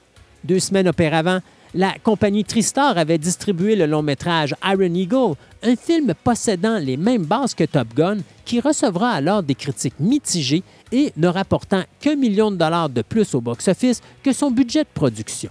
[0.45, 1.41] Deux semaines auparavant,
[1.75, 7.25] la compagnie Tristar avait distribué le long métrage Iron Eagle, un film possédant les mêmes
[7.25, 12.51] bases que Top Gun, qui recevra alors des critiques mitigées et ne rapportant qu'un million
[12.51, 15.51] de dollars de plus au box-office que son budget de production.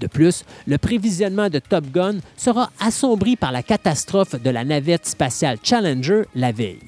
[0.00, 5.06] De plus, le prévisionnement de Top Gun sera assombri par la catastrophe de la navette
[5.06, 6.80] spatiale Challenger la veille.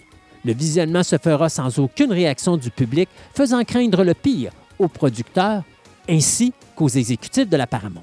[0.44, 5.62] Le visionnement se fera sans aucune réaction du public, faisant craindre le pire aux producteurs
[6.08, 8.02] ainsi qu'aux exécutifs de la Paramount.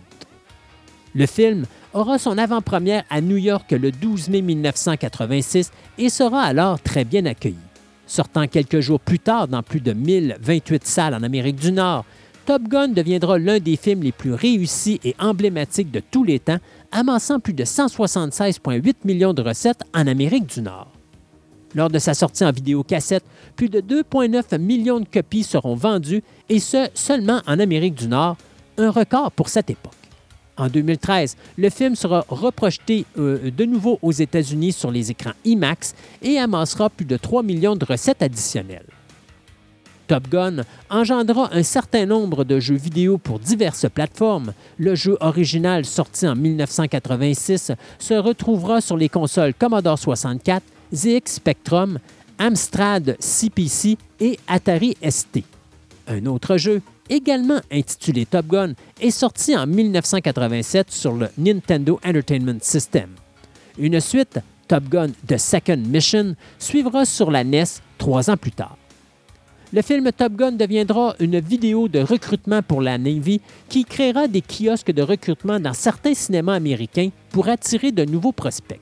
[1.13, 6.80] Le film aura son avant-première à New York le 12 mai 1986 et sera alors
[6.82, 7.56] très bien accueilli.
[8.06, 12.06] Sortant quelques jours plus tard dans plus de 1028 salles en Amérique du Nord,
[12.45, 16.60] Top Gun deviendra l'un des films les plus réussis et emblématiques de tous les temps,
[16.91, 20.91] amassant plus de 176,8 millions de recettes en Amérique du Nord.
[21.73, 26.60] Lors de sa sortie en vidéocassette, plus de 2,9 millions de copies seront vendues, et
[26.60, 28.38] ce seulement en Amérique du Nord,
[28.77, 29.93] un record pour cette époque.
[30.55, 35.95] En 2013, le film sera reprojeté euh, de nouveau aux États-Unis sur les écrans IMAX
[36.21, 38.86] et amassera plus de 3 millions de recettes additionnelles.
[40.08, 44.54] Top Gun engendra un certain nombre de jeux vidéo pour diverses plateformes.
[44.78, 50.63] Le jeu original sorti en 1986 se retrouvera sur les consoles Commodore 64,
[50.94, 52.00] ZX Spectrum,
[52.38, 55.44] Amstrad CPC et Atari ST.
[56.08, 62.60] Un autre jeu, également intitulé Top Gun, est sorti en 1987 sur le Nintendo Entertainment
[62.62, 63.10] System.
[63.78, 67.63] Une suite, Top Gun The Second Mission, suivra sur la NES
[67.98, 68.78] trois ans plus tard.
[69.73, 74.41] Le film Top Gun deviendra une vidéo de recrutement pour la Navy qui créera des
[74.41, 78.80] kiosques de recrutement dans certains cinémas américains pour attirer de nouveaux prospects.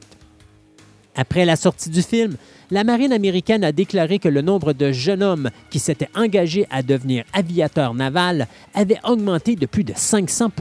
[1.16, 2.36] Après la sortie du film,
[2.72, 6.82] la marine américaine a déclaré que le nombre de jeunes hommes qui s'étaient engagés à
[6.82, 10.52] devenir aviateurs navals avait augmenté de plus de 500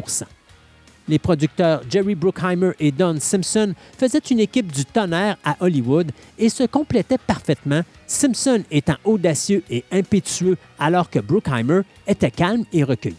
[1.09, 6.49] Les producteurs Jerry Bruckheimer et Don Simpson faisaient une équipe du tonnerre à Hollywood et
[6.49, 13.17] se complétaient parfaitement, Simpson étant audacieux et impétueux alors que Bruckheimer était calme et recueilli.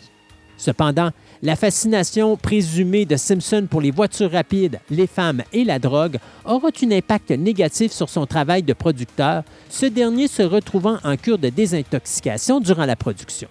[0.57, 1.09] Cependant,
[1.41, 6.69] la fascination présumée de Simpson pour les voitures rapides, les femmes et la drogue aura
[6.81, 11.49] un impact négatif sur son travail de producteur, ce dernier se retrouvant en cure de
[11.49, 13.49] désintoxication durant la production.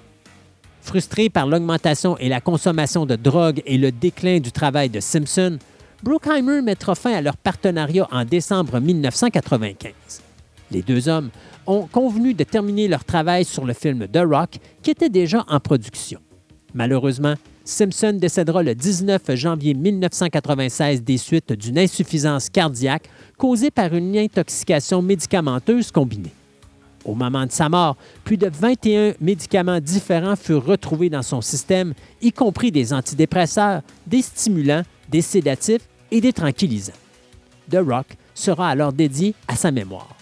[0.82, 5.58] Frustré par l'augmentation et la consommation de drogue et le déclin du travail de Simpson,
[6.02, 9.92] Bruckheimer mettra fin à leur partenariat en décembre 1995.
[10.72, 11.30] Les deux hommes
[11.68, 15.60] ont convenu de terminer leur travail sur le film The Rock, qui était déjà en
[15.60, 16.18] production.
[16.74, 24.16] Malheureusement, Simpson décédera le 19 janvier 1996 des suites d'une insuffisance cardiaque causée par une
[24.18, 26.32] intoxication médicamenteuse combinée.
[27.04, 31.94] Au moment de sa mort, plus de 21 médicaments différents furent retrouvés dans son système,
[32.20, 36.92] y compris des antidépresseurs, des stimulants, des sédatifs et des tranquillisants.
[37.70, 40.16] The Rock sera alors dédié à sa mémoire.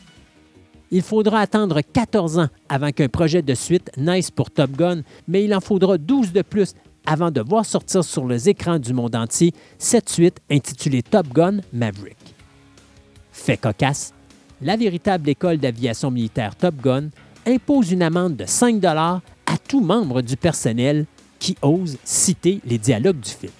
[0.90, 5.44] Il faudra attendre 14 ans avant qu'un projet de suite naisse pour Top Gun, mais
[5.44, 6.74] il en faudra 12 de plus
[7.06, 11.58] avant de voir sortir sur les écrans du monde entier cette suite intitulée Top Gun
[11.72, 12.16] Maverick.
[13.32, 14.12] Fait cocasse,
[14.62, 17.08] la véritable école d'aviation militaire Top Gun
[17.46, 19.20] impose une amende de 5 à
[19.68, 21.06] tout membre du personnel
[21.38, 23.52] qui ose citer les dialogues du film.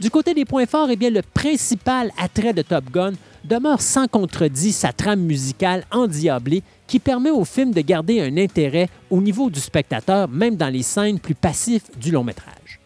[0.00, 3.12] Du côté des points forts, eh bien, le principal attrait de Top Gun
[3.44, 8.88] demeure sans contredit sa trame musicale endiablée qui permet au film de garder un intérêt
[9.10, 12.80] au niveau du spectateur, même dans les scènes plus passives du long métrage.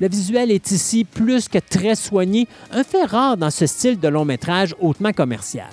[0.00, 4.08] Le visuel est ici plus que très soigné, un fait rare dans ce style de
[4.08, 5.70] long métrage hautement commercial.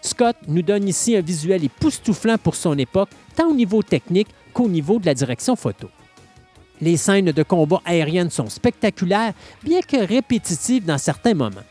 [0.00, 4.68] Scott nous donne ici un visuel époustouflant pour son époque, tant au niveau technique qu'au
[4.68, 5.88] niveau de la direction photo.
[6.80, 9.32] Les scènes de combat aériennes sont spectaculaires,
[9.64, 11.64] bien que répétitives dans certains moments.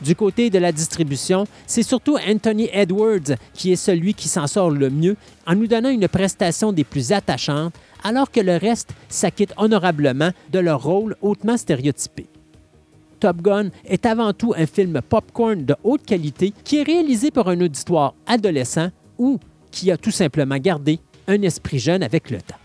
[0.00, 4.70] Du côté de la distribution, c'est surtout Anthony Edwards qui est celui qui s'en sort
[4.70, 9.54] le mieux en nous donnant une prestation des plus attachantes, alors que le reste s'acquitte
[9.56, 12.26] honorablement de leur rôle hautement stéréotypé.
[13.22, 17.46] Top Gun est avant tout un film popcorn de haute qualité qui est réalisé par
[17.46, 19.38] un auditoire adolescent ou
[19.70, 22.56] qui a tout simplement gardé un esprit jeune avec le temps.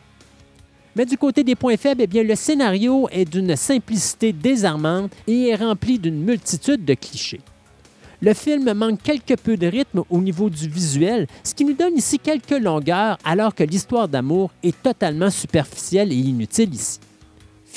[0.96, 5.50] Mais du côté des points faibles, eh bien, le scénario est d'une simplicité désarmante et
[5.50, 7.42] est rempli d'une multitude de clichés.
[8.24, 11.96] Le film manque quelque peu de rythme au niveau du visuel, ce qui nous donne
[11.96, 17.00] ici quelques longueurs alors que l'histoire d'amour est totalement superficielle et inutile ici.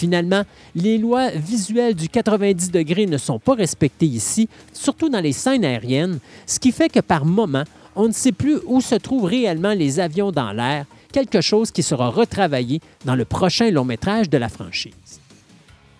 [0.00, 5.34] Finalement, les lois visuelles du 90 degrés ne sont pas respectées ici, surtout dans les
[5.34, 9.26] scènes aériennes, ce qui fait que par moments, on ne sait plus où se trouvent
[9.26, 14.30] réellement les avions dans l'air quelque chose qui sera retravaillé dans le prochain long métrage
[14.30, 15.20] de la franchise.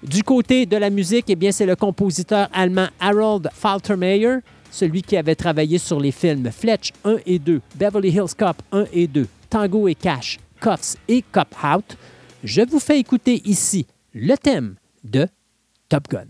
[0.02, 4.38] Du côté de la musique, eh c'est le compositeur allemand Harold Faltermeyer,
[4.70, 8.86] celui qui avait travaillé sur les films Fletch 1 et 2, Beverly Hills Cop 1
[8.94, 11.98] et 2, Tango et Cash, Cuffs et Cop Out.
[12.42, 15.28] Je vous fais écouter ici le thème de
[15.88, 16.26] Top Gun.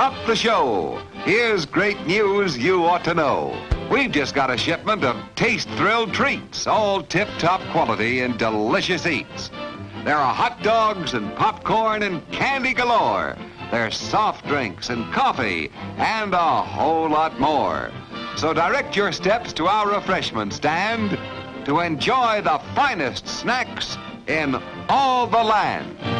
[0.00, 0.98] Stop the show.
[1.24, 3.54] Here's great news you ought to know.
[3.90, 9.50] We've just got a shipment of taste-thrilled treats, all tip-top quality and delicious eats.
[10.06, 13.36] There are hot dogs and popcorn and candy galore.
[13.70, 17.90] There's soft drinks and coffee and a whole lot more.
[18.36, 21.18] So direct your steps to our refreshment stand
[21.66, 26.19] to enjoy the finest snacks in all the land.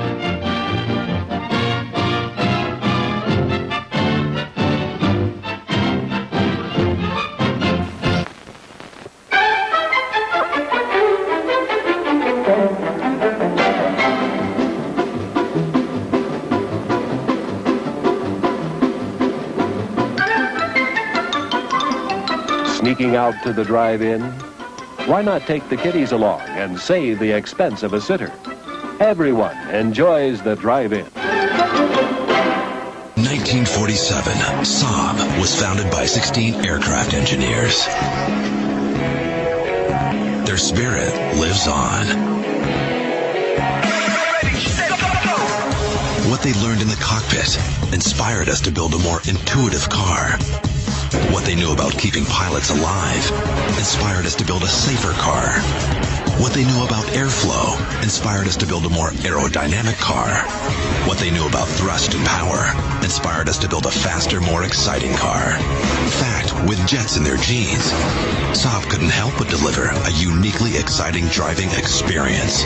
[23.00, 24.20] Out to the drive-in?
[25.08, 28.30] Why not take the kiddies along and save the expense of a sitter?
[29.00, 31.06] Everyone enjoys the drive-in.
[33.16, 34.32] 1947,
[34.66, 37.86] Saab was founded by 16 aircraft engineers.
[40.46, 42.06] Their spirit lives on.
[46.30, 47.56] What they learned in the cockpit
[47.94, 50.38] inspired us to build a more intuitive car.
[51.12, 53.30] What they knew about keeping pilots alive
[53.78, 55.60] inspired us to build a safer car.
[56.40, 60.28] What they knew about airflow inspired us to build a more aerodynamic car.
[61.08, 62.70] What they knew about thrust and power
[63.02, 65.50] inspired us to build a faster, more exciting car.
[65.50, 67.90] In fact, with jets in their genes,
[68.54, 72.64] Saab couldn't help but deliver a uniquely exciting driving experience.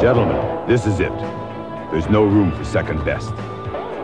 [0.00, 1.12] Gentlemen, this is it.
[1.90, 3.32] There's no room for second best.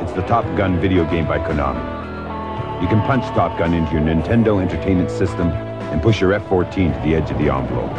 [0.03, 2.83] It's the Top Gun video game by Konami.
[2.83, 7.09] You can punch Top Gun into your Nintendo Entertainment System and push your F-14 to
[7.09, 7.93] the edge of the envelope.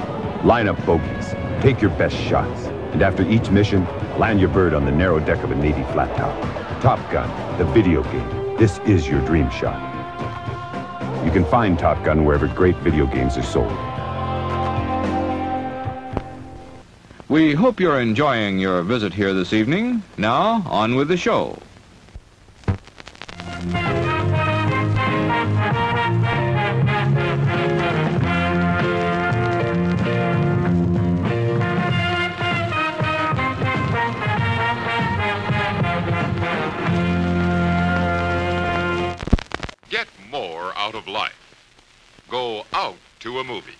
[0.43, 3.85] Line up bogeys, take your best shots, and after each mission,
[4.19, 6.81] land your bird on the narrow deck of a Navy flat top.
[6.81, 8.57] Top Gun, the video game.
[8.57, 9.79] This is your dream shot.
[11.23, 13.94] You can find Top Gun wherever great video games are sold.
[17.35, 20.03] We hope you're enjoying your visit here this evening.
[20.17, 21.59] Now, on with the show.
[39.89, 41.35] Get more out of life.
[42.29, 43.73] Go out to a movie.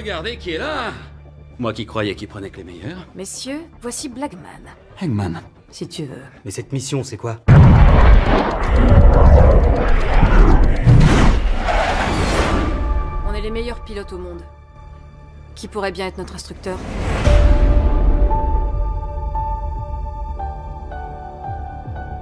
[0.00, 0.94] Regardez qui est là
[1.58, 3.06] Moi qui croyais qu'il prenait que les meilleurs.
[3.14, 4.40] Messieurs, voici Blackman.
[4.98, 5.42] Hangman.
[5.70, 6.22] Si tu veux.
[6.42, 7.36] Mais cette mission, c'est quoi?
[13.28, 14.40] On est les meilleurs pilotes au monde.
[15.54, 16.78] Qui pourrait bien être notre instructeur?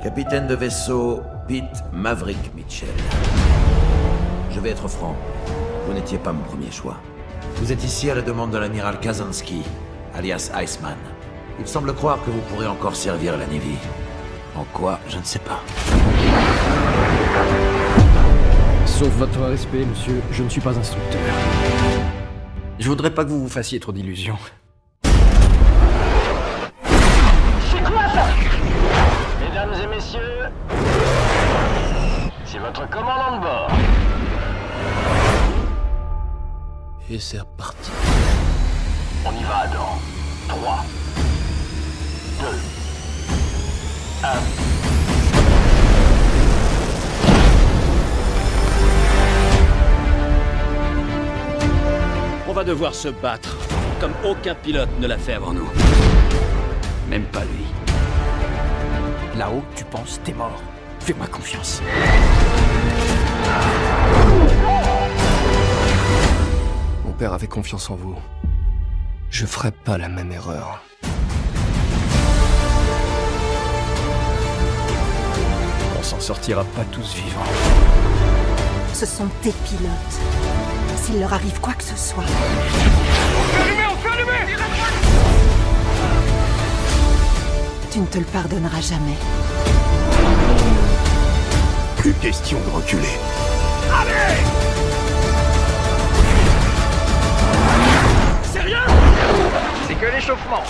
[0.03, 2.89] Capitaine de vaisseau Pete Maverick Mitchell.
[4.51, 5.15] Je vais être franc,
[5.87, 6.97] vous n'étiez pas mon premier choix.
[7.57, 9.63] Vous êtes ici à la demande de l'amiral Kazansky,
[10.15, 10.97] alias Iceman.
[11.59, 13.77] Il semble croire que vous pourrez encore servir la Navy.
[14.55, 15.61] En quoi, je ne sais pas.
[18.87, 21.21] Sauf votre respect, monsieur, je ne suis pas instructeur.
[22.79, 24.39] Je voudrais pas que vous vous fassiez trop d'illusions.
[25.03, 25.11] C'est
[27.85, 28.27] quoi ça?
[29.41, 30.49] Mesdames et messieurs,
[32.45, 33.71] c'est votre commandant de bord.
[37.11, 37.91] Et c'est reparti.
[39.25, 39.99] On y va dans
[40.49, 40.85] 3,
[42.41, 42.47] 2,
[44.25, 44.29] 1.
[52.47, 53.57] On va devoir se battre,
[54.01, 55.71] comme aucun pilote ne l'a fait avant nous.
[57.09, 57.65] Même pas lui.
[59.39, 60.61] Là-haut, tu penses t'es mort.
[61.01, 61.81] Fais-moi confiance.
[67.19, 68.17] père avait confiance en vous.
[69.29, 70.81] Je ferai pas la même erreur.
[75.99, 77.41] On s'en sortira pas tous vivants.
[78.95, 80.17] Ce sont tes pilotes.
[80.97, 82.25] S'il leur arrive quoi que ce soit.
[87.91, 89.19] Tu ne te le pardonneras jamais.
[91.97, 93.19] Plus question de reculer.
[93.93, 94.68] Allez
[99.89, 100.63] C'est que l'échauffement.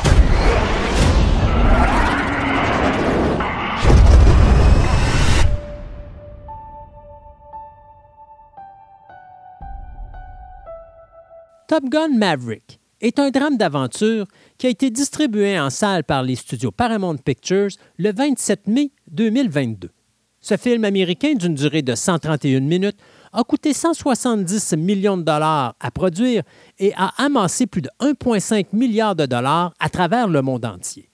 [11.66, 16.36] Top Gun Maverick est un drame d'aventure qui a été distribué en salle par les
[16.36, 19.90] studios Paramount Pictures le 27 mai 2022.
[20.40, 22.98] Ce film américain d'une durée de 131 minutes
[23.32, 26.42] a coûté 170 millions de dollars à produire
[26.78, 31.08] et a amassé plus de 1,5 milliard de dollars à travers le monde entier.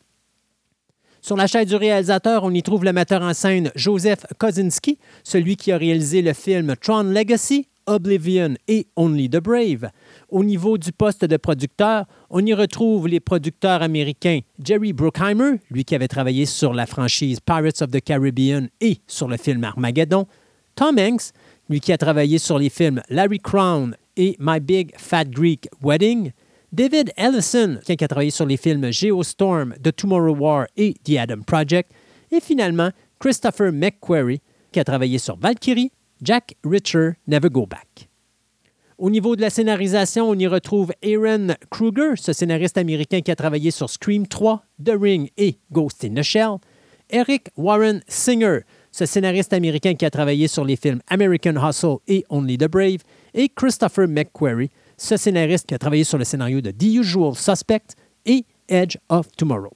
[1.21, 5.57] Sur la chaîne du réalisateur, on y trouve le metteur en scène Joseph Kosinski, celui
[5.57, 9.91] qui a réalisé le film Tron Legacy, Oblivion et Only the Brave.
[10.29, 15.85] Au niveau du poste de producteur, on y retrouve les producteurs américains Jerry Bruckheimer, lui
[15.85, 20.27] qui avait travaillé sur la franchise Pirates of the Caribbean et sur le film Armageddon,
[20.75, 21.33] Tom Hanks,
[21.69, 26.33] lui qui a travaillé sur les films Larry Crown et My Big Fat Greek Wedding,
[26.73, 31.43] David Ellison, qui a travaillé sur les films Geostorm, The Tomorrow War et The Adam
[31.47, 31.93] Project,
[32.31, 34.41] et finalement Christopher McQuarrie,
[34.73, 38.09] qui a travaillé sur Valkyrie, Jack Reacher, Never Go Back.
[38.99, 43.37] Au niveau de la scénarisation, on y retrouve Aaron Kruger, ce scénariste américain qui a
[43.37, 46.59] travaillé sur Scream 3, The Ring et Ghost in the Shell.
[47.11, 48.61] Eric Warren Singer,
[48.95, 52.99] ce scénariste américain qui a travaillé sur les films American Hustle et Only the Brave.
[53.35, 57.97] Et Christopher McQuarrie, ce scénariste qui a travaillé sur le scénario de The Usual Suspect
[58.25, 59.73] et Edge of Tomorrow.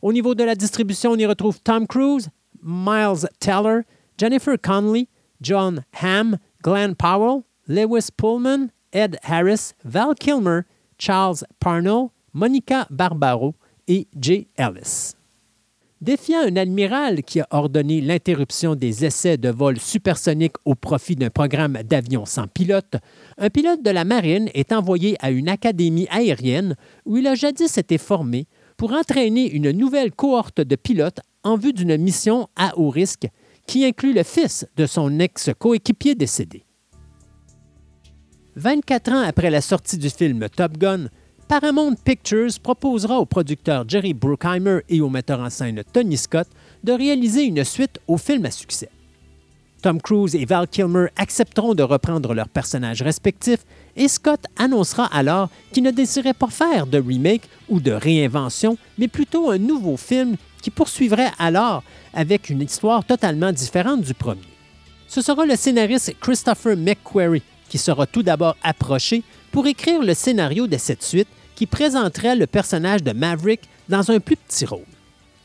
[0.00, 2.30] Au niveau de la distribution, on y retrouve Tom Cruise,
[2.62, 3.82] Miles Teller,
[4.16, 5.10] Jennifer Connelly,
[5.42, 10.62] John Hamm, Glenn Powell, Lewis Pullman, Ed Harris, Val Kilmer,
[10.96, 13.54] Charles Parnell, Monica Barbaro
[13.86, 15.12] et Jay Ellis.
[16.02, 21.30] Défiant un admiral qui a ordonné l'interruption des essais de vol supersonique au profit d'un
[21.30, 22.96] programme d'avion sans pilote,
[23.38, 26.74] un pilote de la marine est envoyé à une académie aérienne
[27.06, 31.72] où il a jadis été formé pour entraîner une nouvelle cohorte de pilotes en vue
[31.72, 33.28] d'une mission à haut risque
[33.68, 36.64] qui inclut le fils de son ex-coéquipier décédé.
[38.56, 41.06] 24 ans après la sortie du film Top Gun,
[41.48, 46.48] Paramount Pictures proposera au producteur Jerry Bruckheimer et au metteur en scène Tony Scott
[46.82, 48.88] de réaliser une suite au film à succès.
[49.82, 53.64] Tom Cruise et Val Kilmer accepteront de reprendre leurs personnages respectifs
[53.96, 59.08] et Scott annoncera alors qu'il ne désirait pas faire de remake ou de réinvention, mais
[59.08, 61.82] plutôt un nouveau film qui poursuivrait alors
[62.14, 64.40] avec une histoire totalement différente du premier.
[65.08, 70.66] Ce sera le scénariste Christopher McQuarrie qui sera tout d'abord approché pour écrire le scénario
[70.66, 74.80] de cette suite qui présenterait le personnage de Maverick dans un plus petit rôle.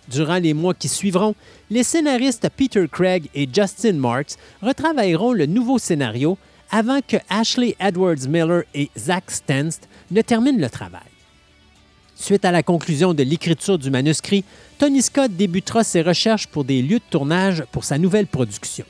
[0.10, 1.36] Durant les mois qui suivront,
[1.70, 6.38] les scénaristes Peter Craig et Justin Marks retravailleront le nouveau scénario
[6.72, 11.02] avant que Ashley Edwards Miller et Zach Stenst ne terminent le travail.
[12.16, 14.44] Suite à la conclusion de l'écriture du manuscrit,
[14.80, 18.86] Tony Scott débutera ses recherches pour des lieux de tournage pour sa nouvelle production.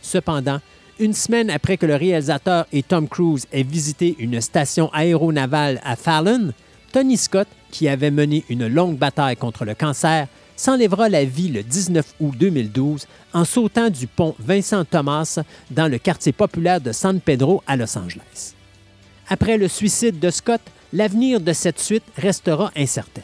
[0.00, 0.60] Cependant,
[0.98, 5.96] une semaine après que le réalisateur et Tom Cruise aient visité une station aéronavale à
[5.96, 6.52] Fallon,
[6.92, 11.62] Tony Scott, qui avait mené une longue bataille contre le cancer, s'enlèvera la vie le
[11.62, 15.40] 19 août 2012 en sautant du pont Vincent Thomas
[15.70, 18.54] dans le quartier populaire de San Pedro à Los Angeles.
[19.28, 20.60] Après le suicide de Scott,
[20.92, 23.22] l'avenir de cette suite restera incertain.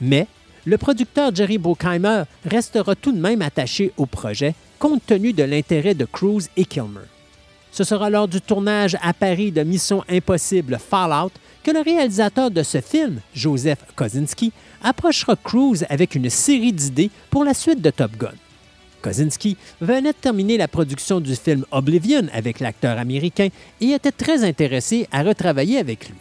[0.00, 0.26] Mais
[0.64, 5.94] le producteur Jerry Bruckheimer restera tout de même attaché au projet compte tenu de l'intérêt
[5.94, 7.08] de Cruise et Kilmer.
[7.72, 11.32] Ce sera lors du tournage à Paris de Mission Impossible Fallout
[11.64, 14.52] que le réalisateur de ce film, Joseph Kosinski,
[14.82, 18.34] approchera Cruise avec une série d'idées pour la suite de Top Gun.
[19.02, 23.48] Kosinski venait de terminer la production du film Oblivion avec l'acteur américain
[23.80, 26.16] et était très intéressé à retravailler avec lui.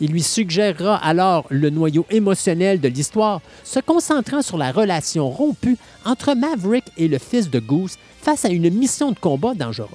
[0.00, 5.76] Il lui suggérera alors le noyau émotionnel de l'histoire, se concentrant sur la relation rompue
[6.04, 9.90] entre Maverick et le fils de Goose face à une mission de combat dangereuse.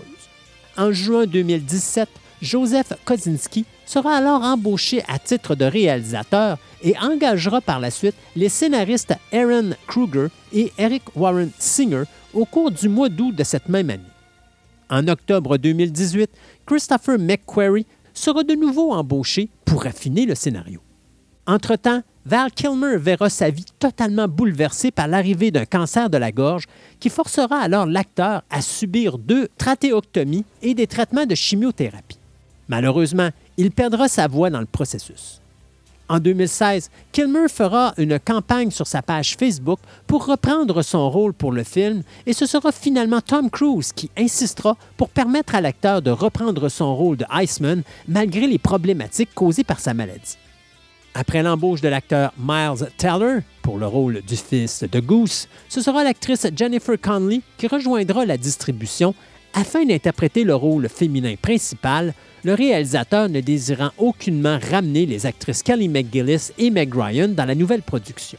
[0.78, 2.10] En juin 2017,
[2.42, 8.50] Joseph Kosinski sera alors embauché à titre de réalisateur et engagera par la suite les
[8.50, 13.90] scénaristes Aaron Kruger et Eric Warren Singer au cours du mois d'août de cette même
[13.90, 14.04] année.
[14.90, 16.30] En octobre 2018,
[16.66, 20.82] Christopher McQuarrie sera de nouveau embauché pour affiner le scénario.
[21.46, 26.66] Entre-temps, Val Kilmer verra sa vie totalement bouleversée par l'arrivée d'un cancer de la gorge
[27.00, 32.20] qui forcera alors l'acteur à subir deux trachéoctomies et des traitements de chimiothérapie.
[32.70, 35.43] Malheureusement, il perdra sa voix dans le processus.
[36.14, 41.52] En 2016, Kilmer fera une campagne sur sa page Facebook pour reprendre son rôle pour
[41.52, 46.12] le film et ce sera finalement Tom Cruise qui insistera pour permettre à l'acteur de
[46.12, 50.38] reprendre son rôle de Iceman malgré les problématiques causées par sa maladie.
[51.16, 56.04] Après l'embauche de l'acteur Miles Teller pour le rôle du fils de Goose, ce sera
[56.04, 59.16] l'actrice Jennifer Connelly qui rejoindra la distribution
[59.56, 65.88] afin d'interpréter le rôle féminin principal, le réalisateur ne désirant aucunement ramener les actrices Kelly
[65.88, 68.38] McGillis et Meg Ryan dans la nouvelle production.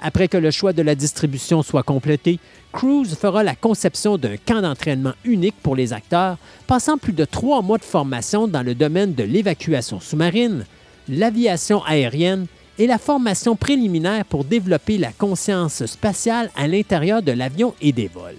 [0.00, 2.38] Après que le choix de la distribution soit complété,
[2.72, 7.62] Cruise fera la conception d'un camp d'entraînement unique pour les acteurs, passant plus de trois
[7.62, 10.66] mois de formation dans le domaine de l'évacuation sous-marine,
[11.08, 12.46] l'aviation aérienne
[12.78, 18.08] et la formation préliminaire pour développer la conscience spatiale à l'intérieur de l'avion et des
[18.08, 18.36] vols.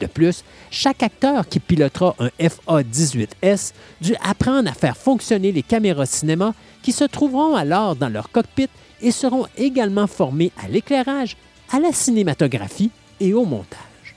[0.00, 6.06] De plus, chaque acteur qui pilotera un FA-18S dut apprendre à faire fonctionner les caméras
[6.06, 8.68] cinéma qui se trouveront alors dans leur cockpit
[9.00, 11.36] et seront également formés à l'éclairage,
[11.72, 12.90] à la cinématographie
[13.20, 14.14] et au montage.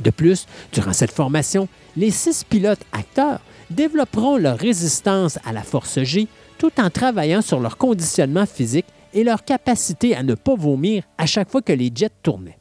[0.00, 3.40] De plus, durant cette formation, les six pilotes acteurs
[3.70, 6.28] développeront leur résistance à la force G
[6.58, 11.26] tout en travaillant sur leur conditionnement physique et leur capacité à ne pas vomir à
[11.26, 12.58] chaque fois que les jets tournaient.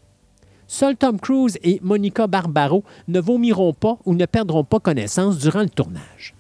[0.68, 5.62] Seuls Tom Cruise et Monica Barbaro ne vomiront pas ou ne perdront pas connaissance durant
[5.62, 6.36] le tournage.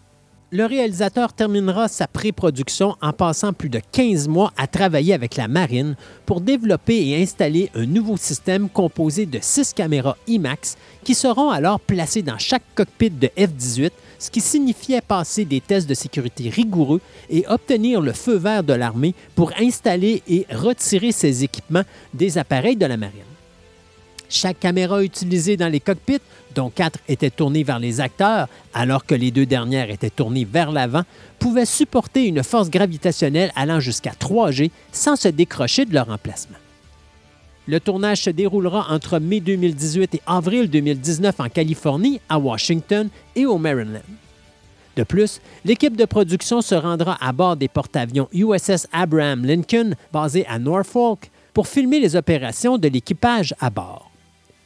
[0.49, 5.49] Le réalisateur terminera sa pré-production en passant plus de 15 mois à travailler avec la
[5.49, 11.49] marine pour développer et installer un nouveau système composé de six caméras IMAX qui seront
[11.49, 16.49] alors placées dans chaque cockpit de F-18, ce qui signifiait passer des tests de sécurité
[16.49, 22.37] rigoureux et obtenir le feu vert de l'armée pour installer et retirer ces équipements des
[22.37, 23.26] appareils de la marine.
[24.29, 26.19] Chaque caméra utilisée dans les cockpits,
[26.53, 30.71] dont quatre étaient tournées vers les acteurs, alors que les deux dernières étaient tournées vers
[30.71, 31.03] l'avant,
[31.39, 36.57] pouvait supporter une force gravitationnelle allant jusqu'à 3G sans se décrocher de leur emplacement.
[37.67, 43.45] Le tournage se déroulera entre mai 2018 et avril 2019 en Californie, à Washington et
[43.45, 44.01] au Maryland.
[44.95, 50.45] De plus, l'équipe de production se rendra à bord des porte-avions USS Abraham Lincoln, basés
[50.47, 54.06] à Norfolk, pour filmer les opérations de l'équipage à bord.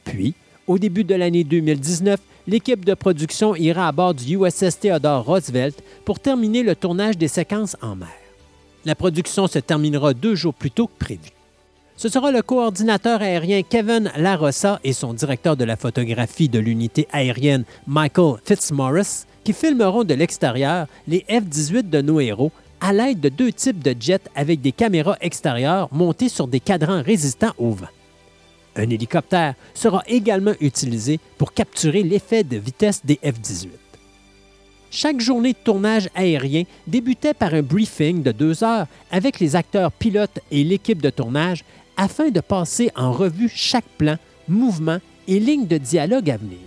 [0.04, 0.34] Puis,
[0.68, 5.82] au début de l'année 2019, l'équipe de production ira à bord du USS Theodore Roosevelt
[6.06, 8.10] pour terminer le tournage des séquences en mer.
[8.86, 11.30] La production se terminera deux jours plus tôt que prévu.
[11.98, 17.08] Ce sera le coordinateur aérien Kevin Larossa et son directeur de la photographie de l'unité
[17.12, 23.30] aérienne Michael Fitzmaurice qui filmeront de l'extérieur les F-18 de nos héros à l'aide de
[23.30, 27.88] deux types de jets avec des caméras extérieures montées sur des cadrans résistants au vent.
[28.76, 33.70] Un hélicoptère sera également utilisé pour capturer l'effet de vitesse des F-18.
[34.90, 39.92] Chaque journée de tournage aérien débutait par un briefing de deux heures avec les acteurs
[39.92, 41.64] pilotes et l'équipe de tournage
[41.96, 44.18] afin de passer en revue chaque plan,
[44.48, 46.60] mouvement et ligne de dialogue à venir.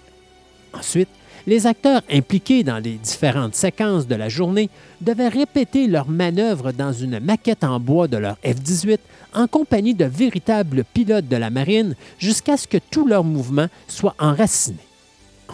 [0.73, 1.09] Ensuite,
[1.47, 4.71] les acteurs impliqués dans les différentes séquences de la journée
[5.01, 8.99] devaient répéter leurs manœuvres dans une maquette en bois de leur F-18
[9.35, 14.15] en compagnie de véritables pilotes de la marine jusqu'à ce que tous leurs mouvements soient
[14.19, 14.77] enracinés.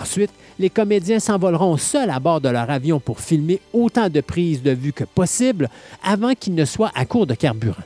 [0.01, 4.63] Ensuite, les comédiens s'envoleront seuls à bord de leur avion pour filmer autant de prises
[4.63, 5.69] de vue que possible
[6.05, 7.83] avant qu'ils ne soient à court de carburant.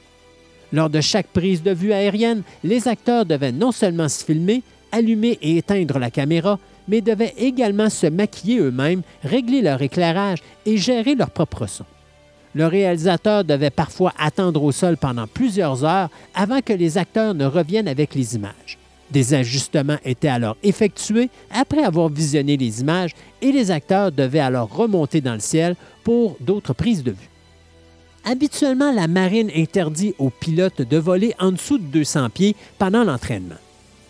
[0.73, 5.39] Lors de chaque prise de vue aérienne, les acteurs devaient non seulement se filmer, allumer
[5.41, 11.14] et éteindre la caméra, mais devaient également se maquiller eux-mêmes, régler leur éclairage et gérer
[11.14, 11.85] leur propre son.
[12.55, 17.47] Le réalisateur devait parfois attendre au sol pendant plusieurs heures avant que les acteurs ne
[17.47, 18.78] reviennent avec les images.
[19.11, 23.12] Des ajustements étaient alors effectués après avoir visionné les images
[23.43, 27.30] et les acteurs devaient alors remonter dans le ciel pour d'autres prises de vue.
[28.24, 33.57] Habituellement, la marine interdit aux pilotes de voler en dessous de 200 pieds pendant l'entraînement.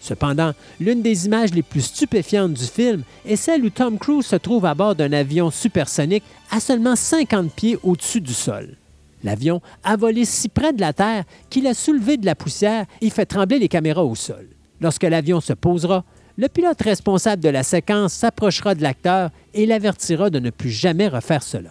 [0.05, 4.37] Cependant, l'une des images les plus stupéfiantes du film est celle où Tom Cruise se
[4.37, 8.77] trouve à bord d'un avion supersonique à seulement 50 pieds au-dessus du sol.
[9.23, 13.09] L'avion a volé si près de la Terre qu'il a soulevé de la poussière et
[13.09, 14.47] fait trembler les caméras au sol.
[14.79, 16.05] Lorsque l'avion se posera,
[16.37, 21.09] le pilote responsable de la séquence s'approchera de l'acteur et l'avertira de ne plus jamais
[21.09, 21.71] refaire cela.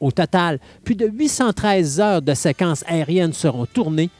[0.00, 4.10] Au total, plus de 813 heures de séquences aériennes seront tournées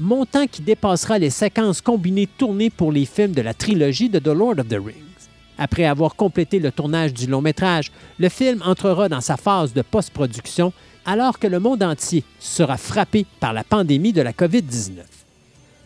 [0.00, 4.28] montant qui dépassera les séquences combinées tournées pour les films de la trilogie de The
[4.28, 5.28] Lord of the Rings.
[5.58, 9.82] Après avoir complété le tournage du long métrage, le film entrera dans sa phase de
[9.82, 10.72] post-production
[11.04, 15.02] alors que le monde entier sera frappé par la pandémie de la COVID-19.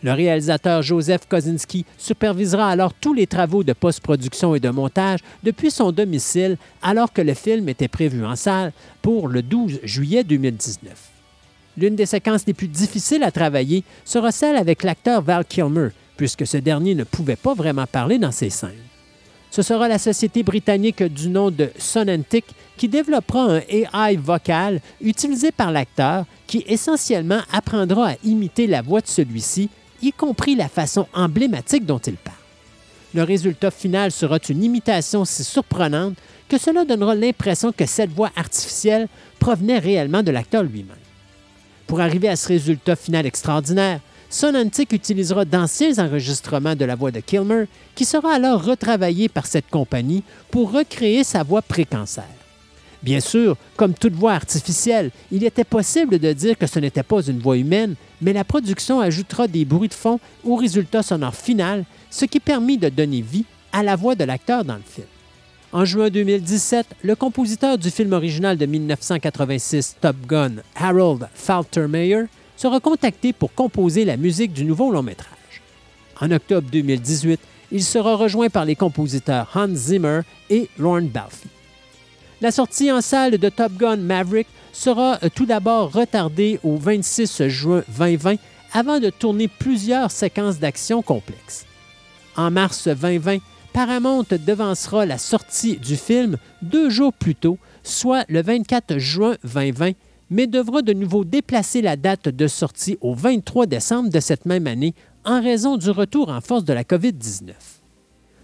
[0.01, 5.71] Le réalisateur Joseph Kosinski supervisera alors tous les travaux de post-production et de montage depuis
[5.71, 11.14] son domicile alors que le film était prévu en salle pour le 12 juillet 2019.
[11.77, 16.47] L'une des séquences les plus difficiles à travailler sera celle avec l'acteur Val Kilmer, puisque
[16.47, 18.71] ce dernier ne pouvait pas vraiment parler dans ses scènes.
[19.51, 22.45] Ce sera la société britannique du nom de Sonantic
[22.75, 29.01] qui développera un AI vocal utilisé par l'acteur qui essentiellement apprendra à imiter la voix
[29.01, 29.69] de celui-ci,
[30.01, 32.35] y compris la façon emblématique dont il parle.
[33.13, 36.17] Le résultat final sera une imitation si surprenante
[36.49, 39.07] que cela donnera l'impression que cette voix artificielle
[39.39, 41.04] provenait réellement de l'acteur lui-même.
[41.87, 47.19] Pour arriver à ce résultat final extraordinaire, Sonantic utilisera d'anciens enregistrements de la voix de
[47.19, 52.25] Kilmer, qui sera alors retravaillé par cette compagnie pour recréer sa voix pré-cancer.
[53.03, 57.21] Bien sûr, comme toute voix artificielle, il était possible de dire que ce n'était pas
[57.21, 61.85] une voix humaine, mais la production ajoutera des bruits de fond au résultat sonore final,
[62.09, 65.05] ce qui permit de donner vie à la voix de l'acteur dans le film.
[65.73, 72.79] En juin 2017, le compositeur du film original de 1986 Top Gun, Harold Faltermeyer, sera
[72.79, 75.61] contacté pour composer la musique du nouveau long métrage.
[76.21, 77.39] En octobre 2018,
[77.71, 81.43] il sera rejoint par les compositeurs Hans Zimmer et Lorne Balfe.
[82.41, 87.47] La sortie en salle de Top Gun Maverick sera euh, tout d'abord retardée au 26
[87.47, 88.35] juin 2020
[88.73, 91.65] avant de tourner plusieurs séquences d'action complexes.
[92.35, 93.37] En mars 2020,
[93.75, 99.91] Paramount devancera la sortie du film deux jours plus tôt, soit le 24 juin 2020,
[100.29, 104.65] mais devra de nouveau déplacer la date de sortie au 23 décembre de cette même
[104.67, 104.93] année
[105.25, 107.51] en raison du retour en force de la COVID-19.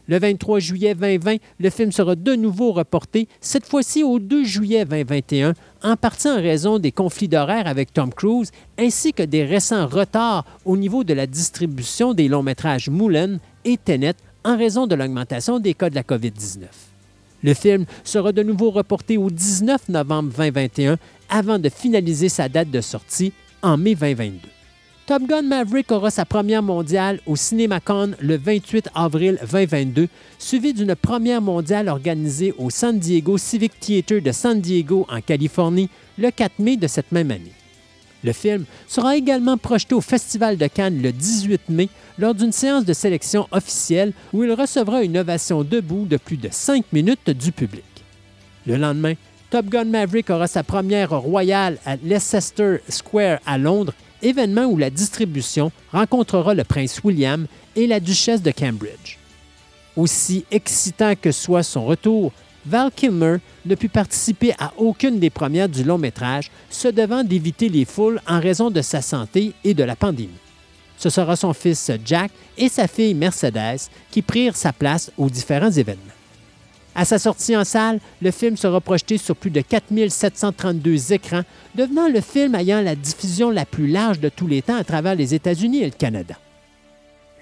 [0.07, 4.83] Le 23 juillet 2020, le film sera de nouveau reporté, cette fois-ci au 2 juillet
[4.83, 5.53] 2021,
[5.83, 10.43] en partie en raison des conflits d'horaires avec Tom Cruise, ainsi que des récents retards
[10.65, 15.59] au niveau de la distribution des longs métrages Moulin et Tenet en raison de l'augmentation
[15.59, 16.65] des cas de la COVID-19.
[17.43, 20.97] Le film sera de nouveau reporté au 19 novembre 2021
[21.29, 24.39] avant de finaliser sa date de sortie en mai 2022.
[25.07, 30.95] Top Gun Maverick aura sa première mondiale au CinemaCon le 28 avril 2022, suivi d'une
[30.95, 36.59] première mondiale organisée au San Diego Civic Theater de San Diego en Californie le 4
[36.59, 37.51] mai de cette même année.
[38.23, 42.85] Le film sera également projeté au Festival de Cannes le 18 mai lors d'une séance
[42.85, 47.51] de sélection officielle où il recevra une ovation debout de plus de 5 minutes du
[47.51, 47.83] public.
[48.67, 49.15] Le lendemain,
[49.49, 54.89] Top Gun Maverick aura sa première royale à Leicester Square à Londres, événement où la
[54.89, 59.17] distribution rencontrera le prince William et la duchesse de Cambridge.
[59.97, 62.31] Aussi excitant que soit son retour,
[62.65, 67.69] Val Kilmer ne put participer à aucune des premières du long métrage, se devant d'éviter
[67.69, 70.29] les foules en raison de sa santé et de la pandémie.
[70.97, 75.71] Ce sera son fils Jack et sa fille Mercedes qui prirent sa place aux différents
[75.71, 76.03] événements.
[76.93, 81.43] À sa sortie en salle, le film sera projeté sur plus de 4732 écrans,
[81.73, 85.15] devenant le film ayant la diffusion la plus large de tous les temps à travers
[85.15, 86.35] les États-Unis et le Canada.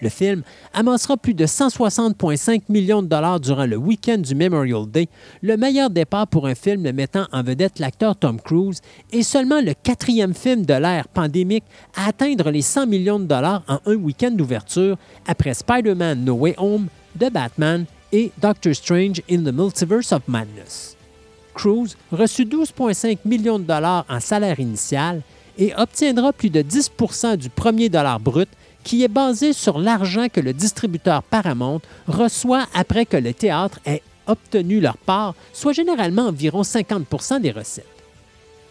[0.02, 0.44] Le film
[0.74, 5.10] amassera plus de 160,5 millions de dollars durant le week-end du Memorial Day,
[5.42, 8.80] le meilleur départ pour un film mettant en vedette l'acteur Tom Cruise
[9.12, 13.64] et seulement le quatrième film de l'ère pandémique à atteindre les 100 millions de dollars
[13.68, 14.98] en un week-end d'ouverture
[15.28, 16.88] après Spider-Man No Way Home,
[17.20, 20.96] The Batman et Doctor Strange in the Multiverse of Madness.
[21.54, 25.22] Cruise reçut 12,5 millions de dollars en salaire initial
[25.58, 28.48] et obtiendra plus de 10% du premier dollar brut
[28.90, 34.02] qui est basé sur l'argent que le distributeur Paramount reçoit après que le théâtre ait
[34.26, 37.86] obtenu leur part, soit généralement environ 50 des recettes.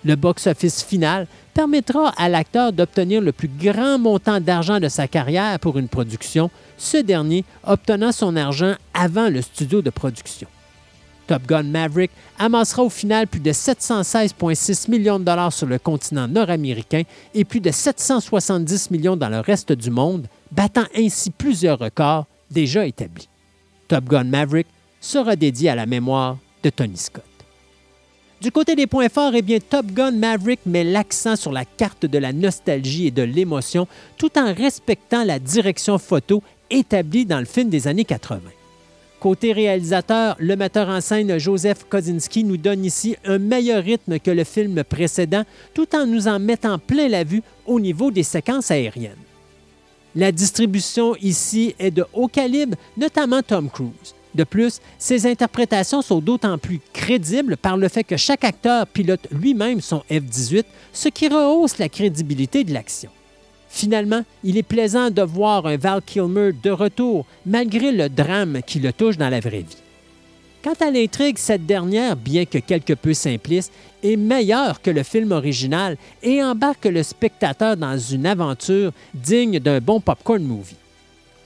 [0.04, 5.60] Le box-office final permettra à l'acteur d'obtenir le plus grand montant d'argent de sa carrière
[5.60, 10.48] pour une production, ce dernier obtenant son argent avant le studio de production.
[11.28, 16.26] Top Gun Maverick amassera au final plus de 716,6 millions de dollars sur le continent
[16.26, 17.02] nord-américain
[17.34, 22.86] et plus de 770 millions dans le reste du monde, battant ainsi plusieurs records déjà
[22.86, 23.28] établis.
[23.88, 24.66] Top Gun Maverick
[25.02, 27.24] sera dédié à la mémoire de Tony Scott.
[28.40, 32.06] Du côté des points forts, eh bien, Top Gun Maverick met l'accent sur la carte
[32.06, 37.44] de la nostalgie et de l'émotion tout en respectant la direction photo établie dans le
[37.44, 38.40] film des années 80.
[39.20, 44.30] Côté réalisateur, le metteur en scène Joseph Kosinski nous donne ici un meilleur rythme que
[44.30, 45.42] le film précédent,
[45.74, 49.16] tout en nous en mettant plein la vue au niveau des séquences aériennes.
[50.14, 54.14] La distribution ici est de haut calibre, notamment Tom Cruise.
[54.36, 59.26] De plus, ses interprétations sont d'autant plus crédibles par le fait que chaque acteur pilote
[59.32, 63.10] lui-même son F-18, ce qui rehausse la crédibilité de l'action.
[63.68, 68.80] Finalement, il est plaisant de voir un Val Kilmer de retour, malgré le drame qui
[68.80, 69.76] le touche dans la vraie vie.
[70.62, 75.32] Quant à l'intrigue, cette dernière, bien que quelque peu simpliste, est meilleure que le film
[75.32, 80.76] original et embarque le spectateur dans une aventure digne d'un bon popcorn movie.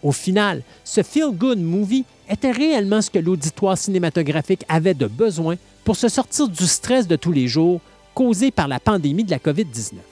[0.03, 5.97] Au final, ce feel-good movie était réellement ce que l'auditoire cinématographique avait de besoin pour
[5.97, 7.81] se sortir du stress de tous les jours
[8.15, 10.12] causé par la pandémie de la COVID-19.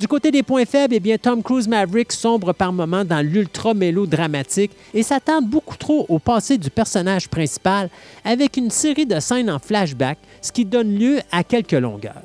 [0.00, 3.74] Du côté des points faibles, eh bien, Tom Cruise Maverick sombre par moments dans l'ultra
[3.74, 7.90] mélodramatique et s'attend beaucoup trop au passé du personnage principal
[8.24, 12.22] avec une série de scènes en flashback, ce qui donne lieu à quelques longueurs.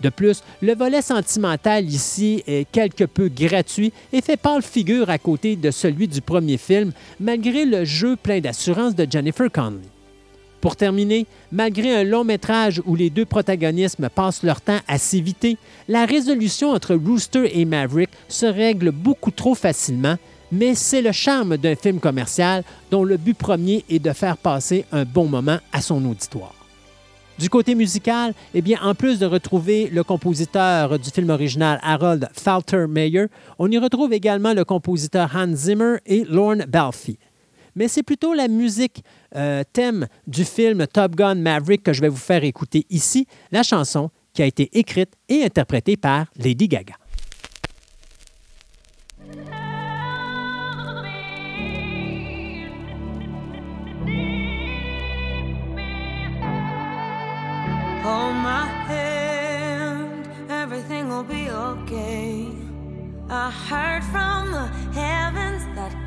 [0.00, 5.18] De plus, le volet sentimental ici est quelque peu gratuit et fait pâle figure à
[5.18, 6.90] côté de celui du premier film,
[7.20, 9.95] malgré le jeu plein d'assurance de Jennifer Connelly.
[10.60, 15.58] Pour terminer, malgré un long métrage où les deux protagonistes passent leur temps à s'éviter,
[15.88, 20.16] la résolution entre Rooster et Maverick se règle beaucoup trop facilement,
[20.50, 24.84] mais c'est le charme d'un film commercial dont le but premier est de faire passer
[24.92, 26.54] un bon moment à son auditoire.
[27.38, 32.30] Du côté musical, eh bien, en plus de retrouver le compositeur du film original Harold
[32.32, 33.26] Faltermeyer,
[33.58, 37.10] on y retrouve également le compositeur Hans Zimmer et Lorne Balfe
[37.76, 39.04] mais c'est plutôt la musique
[39.36, 43.62] euh, thème du film Top Gun Maverick que je vais vous faire écouter ici, la
[43.62, 46.94] chanson qui a été écrite et interprétée par Lady Gaga.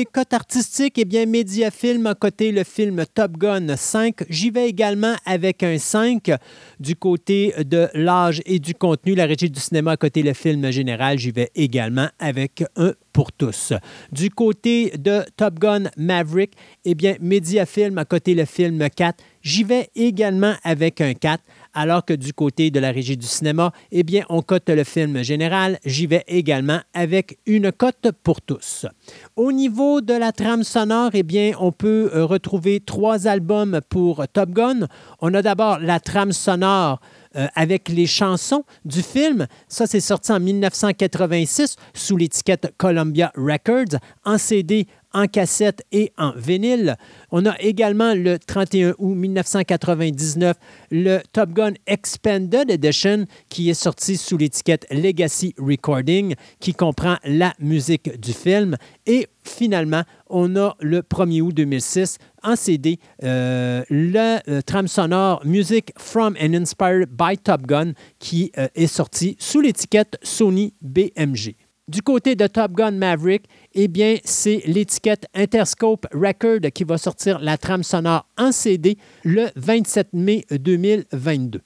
[0.00, 4.24] côté des cotes artistiques, eh bien, Mediafilm a coté le film Top Gun 5.
[4.28, 6.30] J'y vais également avec un 5.
[6.78, 10.70] Du côté de l'âge et du contenu, la régie du cinéma a coté le film
[10.70, 11.18] général.
[11.18, 13.72] J'y vais également avec un pour tous.
[14.12, 16.52] Du côté de Top Gun Maverick,
[16.84, 19.22] eh bien, Mediafilm a coté le film 4.
[19.42, 21.42] J'y vais également avec un 4
[21.74, 25.22] alors que du côté de la régie du cinéma, eh bien, on cote le film
[25.22, 25.78] général.
[25.84, 28.86] J'y vais également avec une cote pour tous.
[29.36, 34.26] Au niveau de la trame sonore, eh bien, on peut euh, retrouver trois albums pour
[34.32, 34.86] Top Gun.
[35.20, 37.00] On a d'abord la trame sonore
[37.36, 39.46] euh, avec les chansons du film.
[39.68, 46.32] Ça, c'est sorti en 1986 sous l'étiquette Columbia Records en CD en cassette et en
[46.36, 46.96] vinyle.
[47.30, 50.56] On a également le 31 août 1999
[50.90, 57.54] le Top Gun Expanded Edition qui est sorti sous l'étiquette Legacy Recording qui comprend la
[57.58, 58.76] musique du film.
[59.06, 65.42] Et finalement, on a le 1er août 2006 en CD euh, le euh, trame sonore
[65.44, 71.54] Music from and Inspired by Top Gun qui euh, est sorti sous l'étiquette Sony BMG.
[71.88, 77.40] Du côté de Top Gun Maverick, eh bien, c'est l'étiquette Interscope Record qui va sortir
[77.40, 81.60] la trame sonore en CD le 27 mai 2022.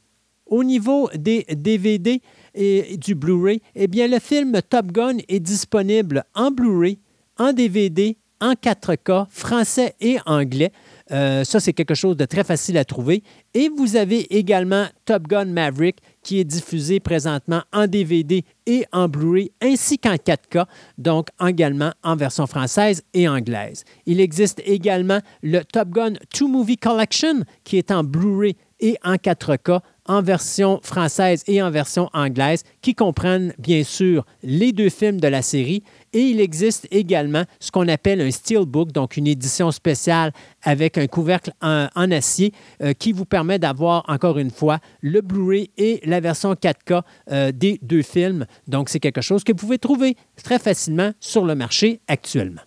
[0.46, 2.22] Au niveau des DVD
[2.54, 6.98] et du Blu-ray, eh bien, le film Top Gun est disponible en Blu-ray,
[7.38, 10.70] en DVD, en 4K, français et anglais.
[11.10, 13.22] Euh, ça, c'est quelque chose de très facile à trouver.
[13.54, 19.08] Et vous avez également Top Gun Maverick qui est diffusé présentement en DVD et en
[19.08, 20.66] Blu-ray, ainsi qu'en 4K,
[20.98, 23.84] donc également en version française et anglaise.
[24.04, 29.14] Il existe également le Top Gun 2 Movie Collection qui est en Blu-ray et en
[29.14, 35.20] 4K en version française et en version anglaise, qui comprennent bien sûr les deux films
[35.20, 35.82] de la série.
[36.14, 41.08] Et il existe également ce qu'on appelle un steelbook, donc une édition spéciale avec un
[41.08, 42.52] couvercle en, acier
[42.82, 47.02] euh, qui vous permet d'avoir encore une fois le Blu-ray et la version 4K
[47.32, 48.46] euh, des deux films.
[48.68, 52.62] Donc c'est quelque chose que vous pouvez trouver très facilement sur le marché actuellement.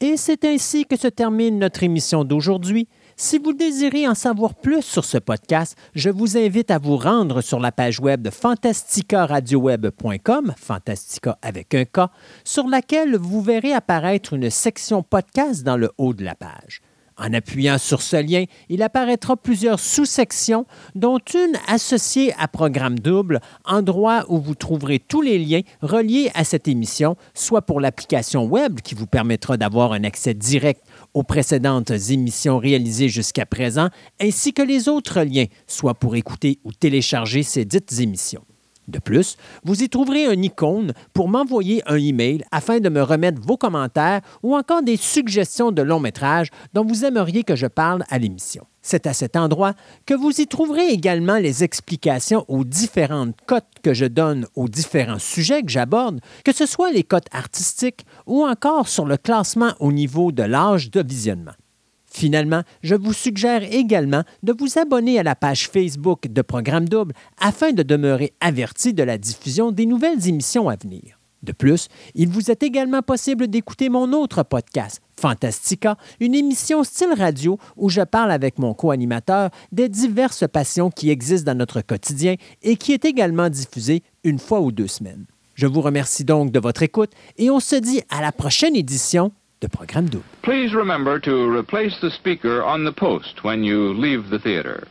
[0.00, 2.88] Et c'est ainsi que se termine notre émission d'aujourd'hui.
[3.16, 7.42] Si vous désirez en savoir plus sur ce podcast, je vous invite à vous rendre
[7.42, 12.08] sur la page web de fantasticaradioweb.com, Fantastica avec un K,
[12.44, 16.80] sur laquelle vous verrez apparaître une section podcast dans le haut de la page.
[17.18, 23.40] En appuyant sur ce lien, il apparaîtra plusieurs sous-sections, dont une associée à Programme Double,
[23.64, 28.80] endroit où vous trouverez tous les liens reliés à cette émission, soit pour l'application Web
[28.80, 30.82] qui vous permettra d'avoir un accès direct
[31.14, 33.88] aux précédentes émissions réalisées jusqu'à présent,
[34.20, 38.44] ainsi que les autres liens, soit pour écouter ou télécharger ces dites émissions.
[38.92, 43.40] De plus, vous y trouverez un icône pour m'envoyer un email afin de me remettre
[43.40, 48.04] vos commentaires ou encore des suggestions de long métrage dont vous aimeriez que je parle
[48.10, 48.66] à l'émission.
[48.82, 49.72] C'est à cet endroit
[50.04, 55.20] que vous y trouverez également les explications aux différentes cotes que je donne aux différents
[55.20, 59.90] sujets que j'aborde, que ce soit les cotes artistiques ou encore sur le classement au
[59.90, 61.52] niveau de l'âge de visionnement.
[62.12, 67.14] Finalement, je vous suggère également de vous abonner à la page Facebook de Programme Double
[67.40, 71.18] afin de demeurer averti de la diffusion des nouvelles émissions à venir.
[71.42, 77.14] De plus, il vous est également possible d'écouter mon autre podcast, Fantastica, une émission style
[77.16, 82.34] radio où je parle avec mon co-animateur des diverses passions qui existent dans notre quotidien
[82.60, 85.24] et qui est également diffusée une fois ou deux semaines.
[85.54, 89.32] Je vous remercie donc de votre écoute et on se dit à la prochaine édition
[89.62, 90.24] de Programme Double.
[90.42, 94.88] Please remember to replace the speaker on the post when you leave the theater.